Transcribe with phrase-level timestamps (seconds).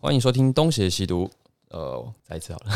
[0.00, 1.24] 欢迎收听《东邪西毒》。
[1.76, 2.70] 呃，再一次好了。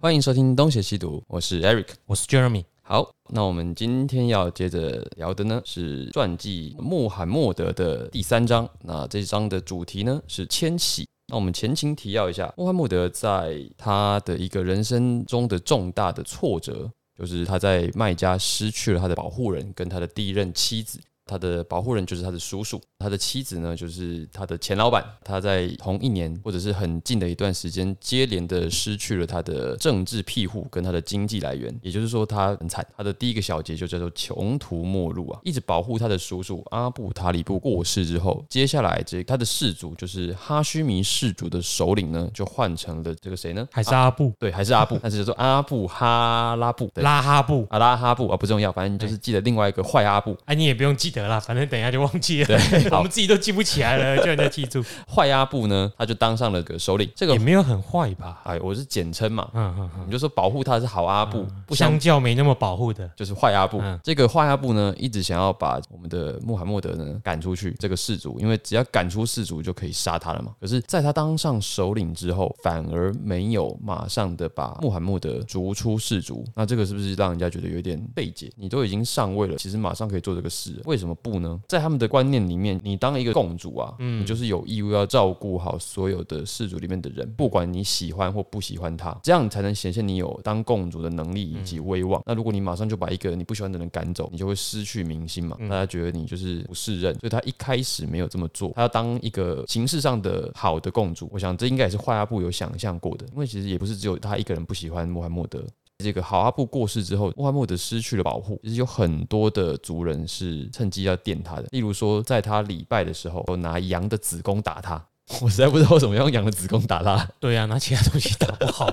[0.00, 1.88] 欢迎收听《东邪西毒》，我是 Eric。
[2.06, 8.68] 我是 Jeremy，好，那我们今天要接着聊的呢是传记穆罕默德的第三章。
[8.82, 11.06] 那这章的主题呢是迁徙。
[11.28, 21.00] 那我们前情提要一下，穆罕默德在他的一个人生中的重大的挫折，就是他在麦加失去了他的保护人跟他的第一任妻子。
[21.26, 25.04] 他的保护人就是他的叔叔，他的妻子呢就是他的前老板。
[25.24, 32.86] 他在同一年或者是很近的一段时间，接连的失去了他的政治庇护跟他的经济来源，也就是说他很惨。
[32.96, 43.66] 他的第一个小节就叫做穷途末路啊，一直保护他的叔叔阿布塔里布过世之后，接下来这他的氏族就是哈须弥氏族的首领呢，就换成了这个谁呢？
[43.70, 47.66] 还是阿布、对，还是阿布，但是叫做阿布哈拉布， 对拉哈布？
[47.70, 50.36] 啊拉哈布啊，不重要，反正就是记得另外一个坏阿布。
[50.46, 52.46] 哎，你也不用记得啦，反正等一下就忘记了。
[52.46, 52.58] 对
[52.90, 57.08] 我们自己都记不起来了，叫人家记住，坏阿布呢，他就当上了个首领。
[57.14, 58.40] 这个也没有很坏吧？
[58.44, 63.78] 哎，我是简称嘛，嗯嗯嗯，你就说保护他是好阿布，嗯，不相相较没那么保护的，就是坏阿布。
[63.82, 70.52] 嗯这个坏阿布呢，一直想要把我们的穆罕默德呢赶出去这个氏族，因为只要赶出氏族就可以杀他了嘛。
[70.60, 76.44] 可是，在他当上首领之后，反而没有马上的把穆罕默德逐出氏族。
[76.54, 78.50] 那这个是不是让人家觉得有点费解？
[78.56, 81.60] 你都已经上位了，其实马上可以做这个事，为什么不呢？
[81.68, 92.22] 在他们的观念里面，你当一个共主啊，你就是有义务要照顾好所有的氏族里面的人，不管你喜欢或不喜欢他，这样才能显现你有当共主的能力以及威望。
[92.26, 101.28] 那如果你马上就把一个你不喜欢的人赶走，你就会失去民心嘛，大家觉得你就是不适任，所以他一开始没有这么做，他要当一个形式上的好的共主。
[101.32, 105.64] 我想这应该也是坏阿布有想象过的，因为其实也不是只有他一个人不喜欢穆罕默德。
[105.98, 111.66] 这个好阿布过世之后，穆罕默德失去了保护，其实有很多的族人是趁机要电他的。
[111.70, 115.04] 例如说，在他礼拜的时候，有拿羊的子宫打他。
[115.40, 117.28] 我实在不知道为什么要用羊的子宫打他。
[117.38, 118.92] 对啊，拿其他东西打不好，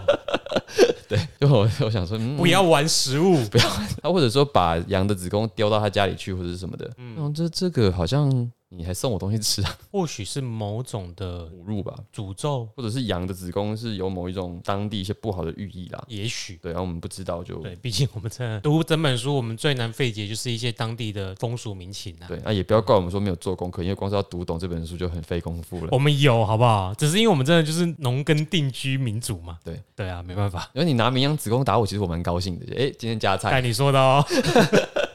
[1.09, 3.43] 对，就我我想说，嗯，不要玩食物。
[3.47, 3.63] 不要
[4.01, 6.89] 他或者说把羊的子宫丢到他家里去，或者是什么的。
[6.97, 8.29] 嗯，这这个好像
[8.71, 11.95] 你还送我东西吃啊， 或许是某种的侮辱吧？
[12.13, 16.03] 诅咒，或者是羊的子宫是有某一种当地一些不好的寓意啦。
[16.07, 16.59] 也许。
[16.61, 22.27] 对，然后我们不知道就对，毕竟我们这读整本书，我们最难费解就是一些当地的风俗民情啊。
[22.27, 25.89] 对，那也不要怪我们说没有做功课，因为光是要读懂这本书就很费功夫了。
[25.91, 26.93] 我们有好不好？
[26.93, 29.57] 只是因为我们真的就是农耕定居民族嘛。
[29.63, 30.69] 对对啊，没办法。
[30.75, 32.65] 因为你拿绵羊子宫打我，其实我蛮高兴的。
[32.77, 34.23] 哎，今天加菜 该你说的哦。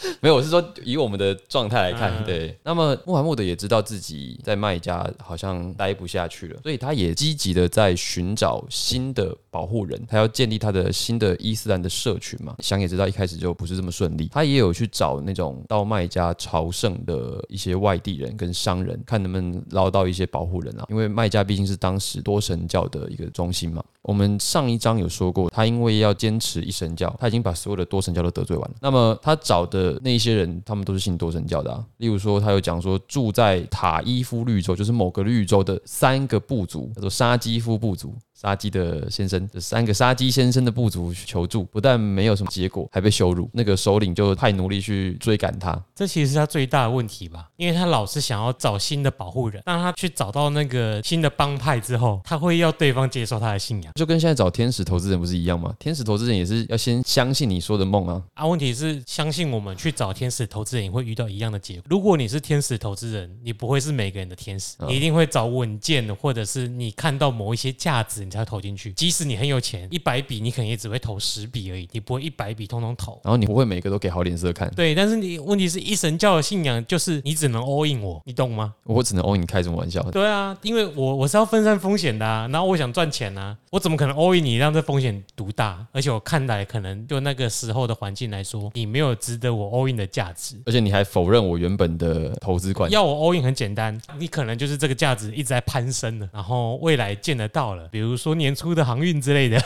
[0.20, 2.58] 没有，我是说以我们的状态来看，嗯对。
[2.62, 12.54] 那么穆罕默德也知道自己在麦加好像待不下去了，所以他也积极的在寻找新的保护人，他要建立他的新的伊斯兰的社群嘛。
[12.60, 20.86] 想也知道一开始就不是这么顺利，他也有去找那种到麦加朝圣的一些外地人跟商人，看能不能捞到一些保护人啊。
[20.88, 23.82] 因为麦加毕竟是当时多神教的一个中心嘛。
[24.02, 28.76] 我们上一章有说过，他因为要坚持一神教，他已经把所有的多神教都得罪完了。
[28.80, 31.84] 那么他找的那些人，他们都是信多神教的。
[31.98, 38.14] 例如说，他有讲说，住在塔伊夫绿洲，就是某个绿洲的三个部族，叫做沙基夫部族。
[38.38, 43.48] 杀鸡的先生，这三个杀鸡先生的部族求助，不但没有什么结果，还被羞辱。
[43.54, 55.74] 那个首领就派奴隶去追赶他，这其实是他最大的问题吧，因为他老是想要找新的保护人，当他去找到那个新的帮派之后，他会要对方接受他的信仰就跟现在找天使投资人不是一样吗？
[55.78, 58.22] 天使投资人也是要先相信你说的梦啊。
[58.34, 58.46] 啊。
[58.46, 61.84] 问题是，相信我们去找天使投资人，也会遇到一样的结果。
[61.88, 68.92] 如果你是天使投资人，你不会是每个人的天使，嗯你一定会找稳健的，或者是你看到某一些价值，你才会投进去。
[68.92, 73.20] 即使你很有钱，一百笔你可能也只会投十笔而已，你不会一百笔通通投。
[73.24, 78.74] 然后你不会每个都给好脸色看，对，但是你问题是一神教的信仰就是你只能 all in 我，你懂吗？
[78.84, 80.02] 我只能 all in，开什么玩笑？
[80.10, 85.86] 对啊，因为我我是要分散风险的啊，然后我想赚钱啊，我怎么可能 all in 你让这风险独大？
[85.92, 90.56] 而且我看来可能就那个时候的环境来说，你没有值得我 all in 的价值。
[90.66, 97.86] 而且你还否认我原本的投资观，要我 all in 很简单，你可能就是这个价值一直在攀升的，然后未来见得到了。
[97.88, 99.60] 比如如说年初的航运之类的，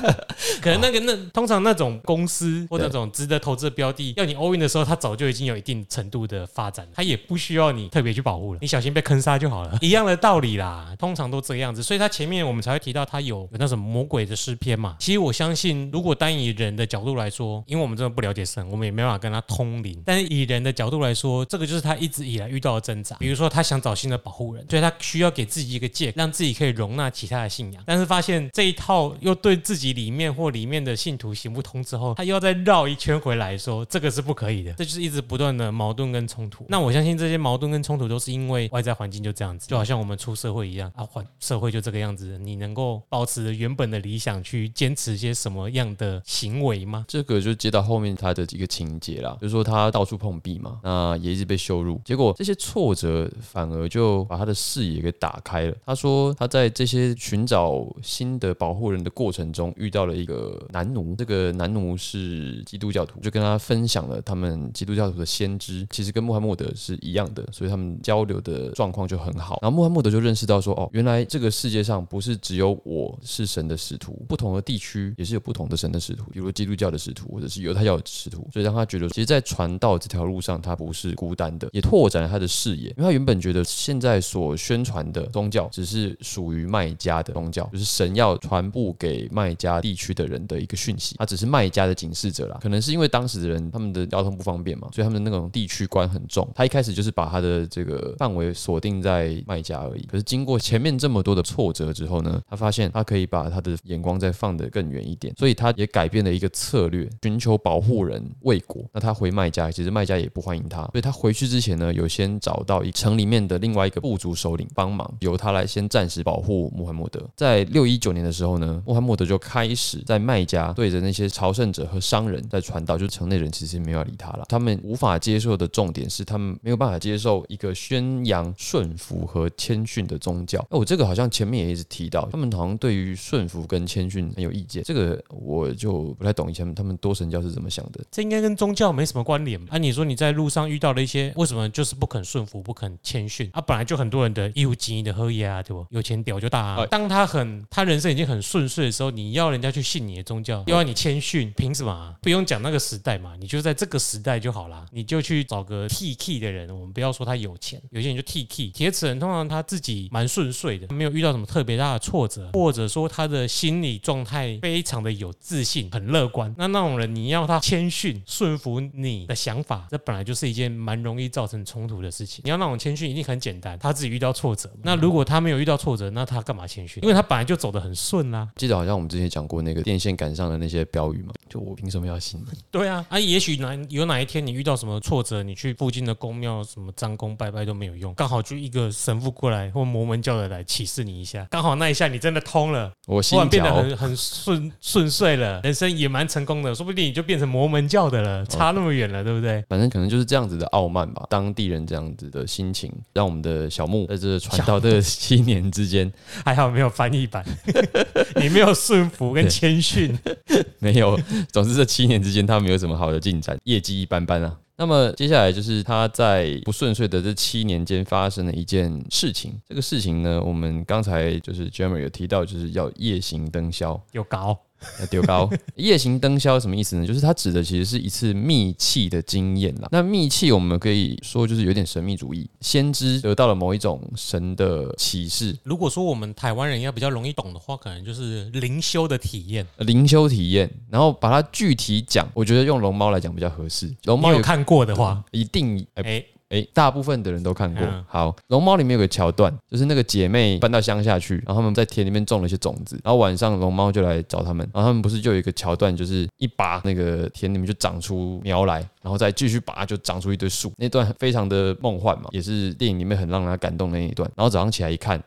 [0.60, 14.96] 可能那个那通常那种公司或那种值得投资的标的，要你 all in 的时候，它早就已经有一定程度的发展，它也不需要你特别去保护了，你小心被坑杀就好了， 一样的道理啦，通常都这个样子，所以它前面我们才会提到它有有那什么魔鬼的诗篇嘛。
[14.98, 23.16] 其实我相信，如果单以人的角度来说，因为我们真的不了解神，我们也没办法跟他通灵，但是以人的角度来说，这个就是他一直以来遇到的挣扎。
[23.16, 36.64] 比如说，他想找新的保护人，所以他需要给自己一个借，让自己可以容纳其他的信仰，但是发现这一套又对自己里面或里面的信徒行不通之后，他又要再绕一圈回来说这个是不可以的，这就是一直不断的矛盾跟冲突。
[36.68, 47.04] 那我相信这些矛盾跟冲突都是因为外在环境就这样子，就好像我们出社会一样啊，环社会就这个样子，你能够保持原本的理想去坚持些什么样的行为吗？
[47.06, 55.74] 这个就接到后面他的一个情节啦，就是说他到处碰壁嘛，那也一直被羞辱，结果这些挫折反而就把他的视野给打开了。
[55.84, 69.58] 他说他在这些寻找新的保护人的过程中遇到了一个男奴，这个男奴是基督教徒，就跟他分享了他们基督教徒的先知其实跟穆罕默德是一样的，所以他们交流的状况就很好。
[69.62, 82.88] 然后穆罕默德就认识到说，哦，原来这个世界上不是只有我是神的使徒，不同的地区也是有不同的神的使徒，比如基督教的使徒或者是犹太教的使徒，所以让他觉得，其实，在传道这条路上，他不是孤单的，也拓展了他的视野。
[82.90, 92.58] 因为他原本觉得现在所宣传的宗教只是属于卖家的宗教，就是神要传播给卖家地区的人的一个讯息，他只是卖家的警示者啦。
[92.60, 96.48] 可能是因为当时的人他们的交通不方便嘛，所以他们的那种地区观很重。
[96.54, 100.02] 他一开始就是把他的这个范围锁定在卖家而已。
[100.06, 108.84] 可是经过前面这么多的挫折之后呢，他发现他可以把他的眼光再放得更远一点，所以他也改变了一个策略，寻求保护人未果。
[108.92, 117.22] 那他回卖家，其实卖家也不欢迎他，所以他回去之前呢，有先找到一城里面的另外一个部族首领帮忙，由他来先暂时保护穆罕默德。
[117.36, 124.44] 在六一九年的时候呢，穆罕默德就开始在卖家对着那些朝圣者和商人在传道，就城内人其实没有理他了。
[124.48, 130.64] 他们无法接受的重点是，他们没有办法接受一个宣扬顺服和谦逊的宗教。
[130.70, 134.82] 那我这个好像前面也一直提到，他们好像对于顺服跟谦逊很有意见。
[134.84, 138.00] 这个我就不太懂以前他们多神教是怎么想的。
[138.10, 139.76] 这应该跟宗教没什么关联吧？
[139.76, 143.60] 啊，你说你在路上遇到了一些，为什么就是不肯顺服、不肯谦逊啊？
[143.60, 145.86] 本来就很多人的义务经营的喝呀啊，对不？
[145.90, 146.86] 有钱屌就大啊。
[146.86, 152.14] 当他很他人生已经很顺遂的时候，你要人家去信你的宗教，又要你谦逊，凭什么啊？
[152.22, 154.84] 不用讲那个时代嘛，你就在这个时代就好啦。
[154.92, 166.54] 你就去找个 T K 的人，我们不要说他有钱，有些人就 T K 铁齿人，通常他自己蛮顺遂的，没有遇到什么特别大的挫折，或者说他的心理状态非常的有自信，很乐观。
[166.56, 172.42] 那那种人，你要他谦逊、顺服你的想法，这本来就是一件蛮容易造成冲突的事情。
[172.44, 174.70] 你要那种谦逊，一定很简单，他自己遇到挫折。
[174.82, 177.02] 那如果他没有遇到挫折，那他干嘛谦逊？
[177.02, 178.48] 因为他本来就走得很顺啦。
[178.56, 182.36] 记得好像我们之前讲过那个电线杆上的那些标语嘛，就我凭什么要信？
[182.70, 199.64] 对啊，啊，也许哪有哪一天你遇到什么挫折，你去附近的宫庙什么张公拜拜都没有用，刚好就一个神父过来或摩门教的来启示你一下，刚好那一下你真的通了，我心突然变得很很顺顺遂了，人生也蛮成功的，说不定你就变成摩门教的了，差那么远了，对不对？
[199.68, 206.12] 反正可能就是这样子的傲慢吧，当地人这样子的心情，让我们的小木在这传到这七年之间，
[206.44, 207.44] 还好没有翻译版，
[208.42, 210.12] 你没有顺服跟谦逊，
[210.80, 211.16] 没有，
[211.52, 214.58] 总之这七年之间他没有什么好的进展，业绩一般般啊。
[214.78, 219.58] 那么接下来就是他在不顺遂的这七年间发生的一件事情。
[219.66, 223.98] 这个事情呢，我们刚才就是 Jammer 有提到，就是要夜行灯宵。
[224.12, 224.58] 有高。
[225.00, 227.06] 要丢高，夜行灯宵什么意思呢？
[227.06, 229.88] 就是它指的其实是一次密契的经验啦。
[229.90, 239.66] 那密契我们可以说就是有点神秘主义，先知得到了某一种神的启示，如果说我们台湾人要比较容易懂的话，可能就是灵修的体验。
[239.78, 243.92] 灵修体验，然后把它具体讲，我觉得用龙猫来讲比较合适。
[244.04, 247.84] 龙猫你有看过的话，一定哎哎，哎，大部分的人都看过。
[247.84, 264.30] 嗯好，龙猫里面有个桥段，就是那个姐妹搬到乡下去，然后他们在田里面种了一些种子，然后晚上龙猫就来找他们，然后他们不是就有一个桥段，就是一拔那个田里面就长出苗来，然后再继续拔就长出一堆树，那段非常的梦幻嘛，也是电影里面很让人感动的那一段。
[264.36, 265.22] 然后早上起来一看，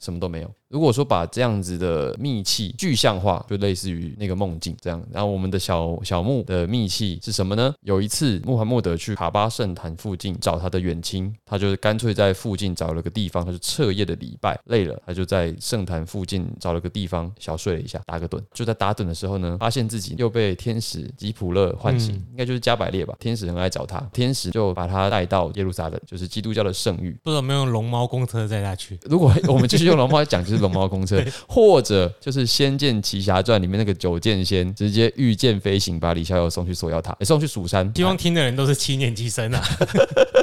[0.00, 0.50] 什么都没有。
[0.68, 5.02] 如果说把这样子的秘器具象化，就类似于那个梦境这样。
[5.12, 7.72] 然后我们的小小木的秘器是什么呢？
[7.82, 18.42] 有一次穆罕默德去卡巴圣坛附近找他的远亲，他就是干脆在附近找了个地方，他就彻夜的礼拜，累了他就在圣坛附近找了个地方小睡了一下，打个盹。
[18.52, 23.14] 就在打盹的时候呢，发现自己又被天使吉普勒唤醒，应该就是加百列吧。
[23.20, 27.16] 天使很爱找他，天使就把他带到耶路撒冷，就是基督教的圣域。
[27.22, 28.98] 不知道没有用龙猫公车载下去。
[29.04, 37.92] 如果我们继续用龙猫讲，就是是龙猫公车，或者就是《仙剑奇侠传》里面那个九剑仙直接御剑飞行，把李逍遥送去锁妖塔，送去蜀山。
[37.94, 39.62] 希望听的人都是七年级生啊。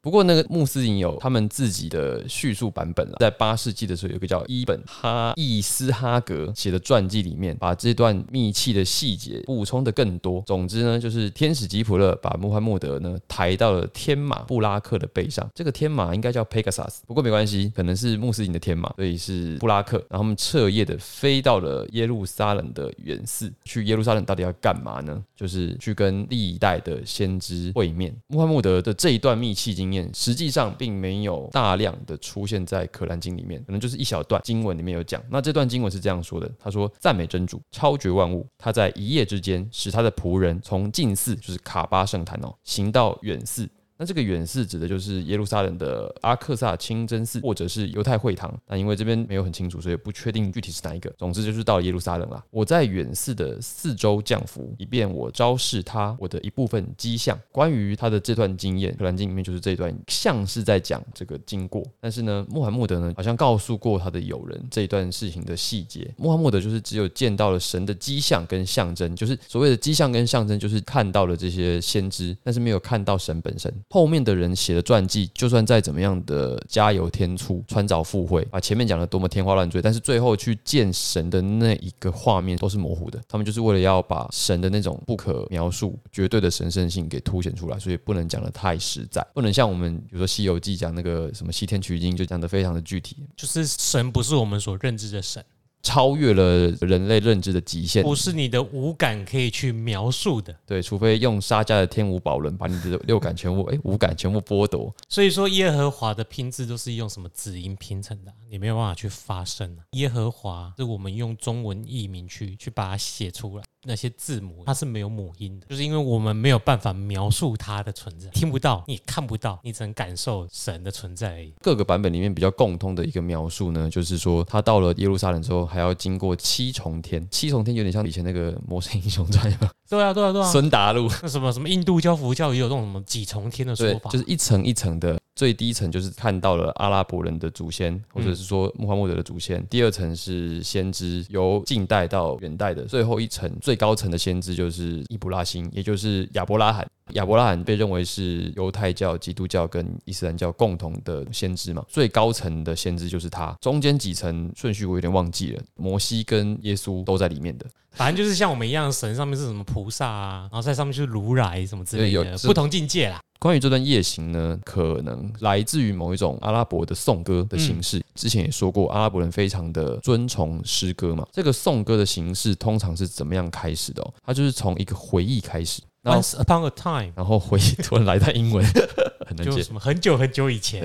[0.00, 10.42] 不过那个穆斯林有他们自己的叙述版本了，在八世纪的时候，有个叫伊本哈伊斯哈格写的传记里面，把这段密契的细节补充的更多。
[10.46, 19.98] 总之呢，就是天使吉普勒把穆罕默德呢抬到了天马布拉克的背上，这个天马应该叫 Pegasus，不过没关系，可能是穆斯林的天马，所以是布拉克。
[20.08, 25.22] 然后他们彻夜的飞到了耶路撒冷的远寺，去耶路撒冷到底要干嘛呢？
[25.36, 28.14] 就是去跟历代的先知会面。
[28.28, 30.08] 穆罕默德的这一段密契经验。
[30.14, 35.20] 实际上并没有大量的出现在《可兰经》里面，可能就是一小段经文里面有讲。
[35.28, 38.46] 那这段经文是这样说的：他说，赞美真主，超绝万物。
[38.56, 43.68] 他在一夜之间使他的仆人从近寺，就是卡巴圣坛哦，行到远寺。
[44.02, 48.52] 那这个远寺指的就是耶路撒冷的阿克萨清真寺，或者是犹太会堂。
[48.66, 51.08] 那因为这边没有很清楚，所以不确定具体是哪一个。
[51.16, 52.44] 总之就是到耶路撒冷了。
[52.50, 57.38] 我在远寺的四周降服，以便我昭示他我的一部分迹象。
[57.52, 61.80] 关于他的这段经验，《可兰经》里面就是这段像是在讲这个经过。
[62.00, 66.12] 但是呢，穆罕默德呢好像告诉过他的友人这一段事情的细节。
[66.16, 73.72] 穆罕默德就是只有见到了神的迹象跟象征，就是所谓的迹象跟象征，就是看到了这些先知，但是没有看到神本身。
[73.92, 83.20] 后面的人写的传记，就算再怎么样的加油添醋、穿凿附会，把前面讲的多么天花乱坠，但是最后去见神的那一个画面都是模糊的。
[83.28, 95.44] 他们就是为了要把神的那种不可描述、绝对的神圣性给凸显出来，所以不能讲的太实在，不能像我们比如说《西游记》讲那个什么西天取经，就讲的非常的具体，就是神不是我们所认知的神。
[95.82, 100.54] 超越了人类认知的极限，不是你的五感可以去描述的。
[100.64, 104.94] 对，除非用沙家的天无宝轮把你的六感全部哎五感全部剥夺。
[105.08, 109.82] 所以说，耶和华的拼字都是用什么子音拼成的，你没有办法去发声啊。
[109.92, 113.64] 耶和华是我们用中文译名去去把它写出来。
[113.84, 121.52] 那些字母它是没有母音的，就是因为我们没有办法描述它的存在，听不到，你看不到，你只能感受神的存在而已。
[121.60, 127.26] 各个版本里面比较共通的一个描述呢，就是说他到了耶路撒冷之后，还要经过七重天。
[127.30, 129.70] 七重天有点像以前那个《魔神英雄传》吗？
[129.88, 130.50] 对啊，对啊，对啊。
[130.50, 135.18] 孙达路那什么什么印度教、佛教也有这种什么几重天的说法，就是一层一层的。
[135.34, 139.66] 最低层就是看到了阿拉伯人的祖先，或者是说穆罕默德的祖先。
[139.68, 142.84] 第二层是先知，由近代到远代的。
[142.84, 146.86] 最后一层最高层的先知就是伊布拉辛，也就是亚伯拉罕。
[147.14, 151.84] 亚伯拉罕被认为是犹太教、基督教跟伊斯兰教共同的先知嘛。
[151.88, 155.62] 最高层的先知就是他，中间几层顺序我有点忘记了。
[155.76, 157.66] 摩西跟耶稣都在里面的。
[157.90, 163.20] 反正就是像我们一样，神上面是什么菩萨啊，然后在上面就是如来什么之类的，不同境界啦。
[163.42, 168.00] 关于这段夜行呢，可能来自于某一种阿拉伯的颂歌的形式。
[168.14, 171.26] 之前也说过，阿拉伯人非常的尊崇诗歌嘛。
[171.32, 174.00] 这个颂歌的形式通常是怎么样开始的？
[174.00, 174.14] 哦？
[174.24, 175.82] 它就是从一个回忆开始。
[176.04, 178.64] Once upon a time，然后回忆突然来到英文，
[179.26, 179.60] 很难解。
[179.60, 180.80] 什么很久很久以前？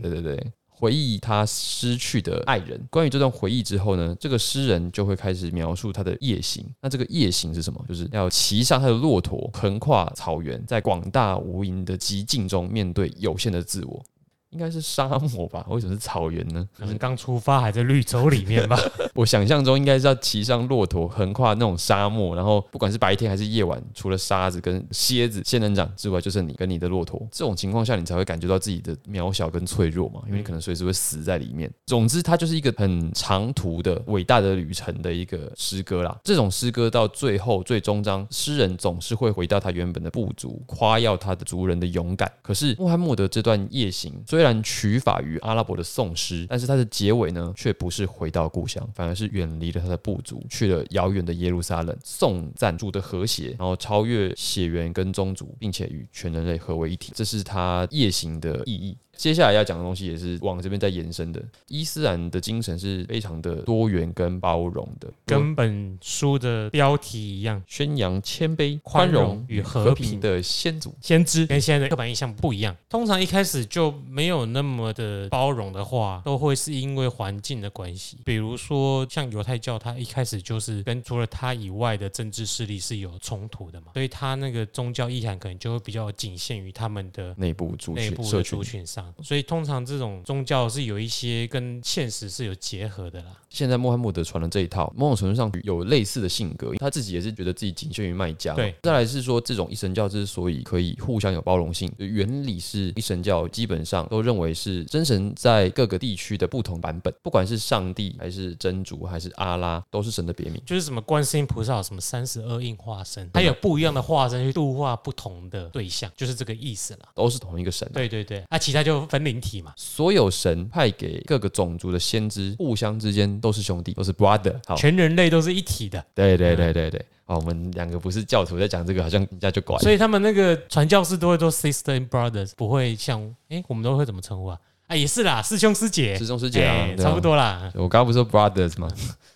[0.00, 0.46] 对对对。
[0.78, 2.80] 回忆他失去的爱人。
[2.88, 6.64] 关于这段回忆之后呢，这个诗人就会开始描述他的夜行。
[6.80, 7.84] 那这个夜行是什么？
[7.88, 14.04] 就是要骑上他的骆驼，横跨草原，在广大无垠的寂静中面对有限的自我。
[14.50, 15.66] 应该是沙漠吧？
[15.68, 16.66] 为什么是草原呢？
[16.78, 18.78] 可能刚出发还在绿洲里面吧。
[19.14, 27.20] 我想象中应该是要骑上骆驼横跨那种沙漠，然后不管是白天还是夜晚，除了沙子跟蝎子、仙人掌之外，就是你跟你的骆驼。
[27.30, 31.70] 这种情况下，你才会感觉到自己的渺小跟脆弱嘛，因为你可能随时会死在里面。
[31.86, 36.18] 总之，它就是一个很长途的伟大的旅程的一个诗歌啦。
[36.24, 42.32] 这种诗歌到最后最终章，诗人总是会回到他原本的部族，夸耀他的族人的勇敢。
[42.40, 44.14] 可是穆罕默德这段夜行。
[44.38, 57.10] 虽然取法于阿拉伯的宋诗，但是它的结尾呢，却不是回到故乡，反而是远离了他的部族，去了遥远的耶路撒冷，颂赞助的和谐，然后超越血缘跟宗族，并且与全人类合为一体。
[57.16, 58.96] 这是他夜行的意义。
[59.18, 61.42] 接下来要讲的东西也是往这边在延伸的。
[61.66, 72.76] 伊斯兰的精神是非常的多元跟包容的，跟本书的标题一样，宣扬谦卑、宽容与和平的先祖先知，跟现在的刻板印象不一样。
[72.88, 78.18] 通常一开始就没有那么的包容的话，都会是因为环境的关系。
[78.24, 89.07] 比如说像犹太教，它一开始就是跟除了它以外的政治势力是有冲突的嘛，所以它那个宗教意涵可能就会比较仅限于他们的内部族内部的族群上。
[89.16, 93.26] 啊，所以通常这种宗教是有一些跟现实是有结合的啦。
[93.48, 98.54] 现在穆罕默德传的这一套，某种程度上有类似的性格，他自己也是觉得自己仅限于卖家。
[98.54, 110.60] 对，再来是说，这种一神教之所以可以互相有包容性，原理是一神教基本上都认为是真神在各个地区的不同版本，不管是上帝还是真主还是阿拉，都是神的别名。
[110.66, 117.08] 就是什么观世音菩萨什么三十二应化身，它有不一样的化身去度化不同的对象，就是这个意思了。
[117.14, 117.90] 都是同一个神。
[117.94, 119.72] 对对对，啊，其他就分灵体嘛。
[119.76, 124.54] 所有神派给各个种族的先知，互相之间都是兄弟，都是 brother。
[124.66, 126.04] 好，全人类都是一体的。
[126.14, 127.04] 对对对对对。
[127.26, 129.78] 哦，我们两个不是教徒在讲这个，好像人家就管。
[129.82, 134.58] 所以他们那个传教士都会说 sister and brothers，不会像哎，我们都会怎么称呼啊？
[134.86, 137.70] 啊，也是啦，师兄师姐，师兄师姐啊，差不多啦。
[137.74, 138.88] 我刚刚不是说 brothers 吗？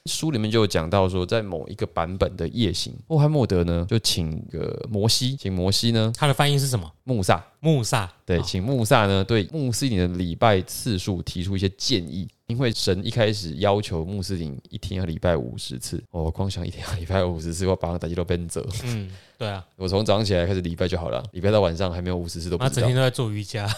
[0.06, 6.90] 书里面就有讲到说，在某一个版本的夜行，穆罕默德呢就请个摩西，请摩西呢，他的翻译是什么？
[7.04, 18.66] 穆萨，穆萨，对，请穆萨呢对穆斯林的礼拜次数提出一些建议，因为神一开始要求穆斯林一天要礼拜五十次，我光想一天要礼拜五十次，我把他打击都变折。
[18.84, 22.74] 嗯，对啊，我从早上起来开始礼拜就好了，礼拜到晚上还没有五十次都不知道。
[22.74, 23.68] 他整天都在做瑜伽。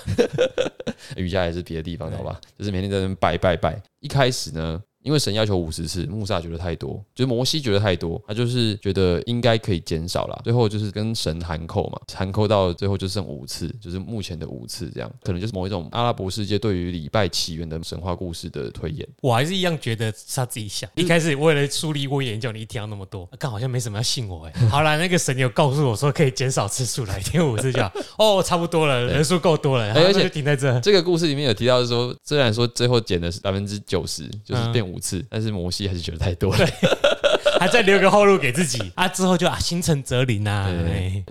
[1.17, 2.41] 瑜伽也是别的地方，好吧？
[2.59, 3.79] 就是每天在那边拜拜拜。
[4.01, 4.83] 一开始呢。
[5.05, 10.41] 因为神要求五十次，穆萨觉得太多，就是摩西觉得太多，他就是觉得应该可以减少啦。
[10.43, 19.07] 最后就是跟神含扣嘛，含扣到最后就剩五次，就是目前的五次这样，可能就是某一种阿拉伯世界对于礼拜起源的神话故事的推演。
[19.21, 24.53] 我还是一样觉得他自己想，一开始为了梳理我眼角，你一听到那么多，看好像没什么要信我哎。
[24.69, 27.93] 好了，那个神有告诉我说可以减少次数来，一天五次就好。
[28.17, 30.81] 哦，差不多了，人数够多了，而且停在这。
[30.81, 35.85] 这个故事里面有提到说，虽然说最后减的是百分之九十，就是变五次，但是摩西。
[35.87, 36.67] 还是觉得太多了，
[37.61, 39.07] 还再留个后路给自己啊！
[39.07, 40.67] 之后就啊，心诚则灵啊。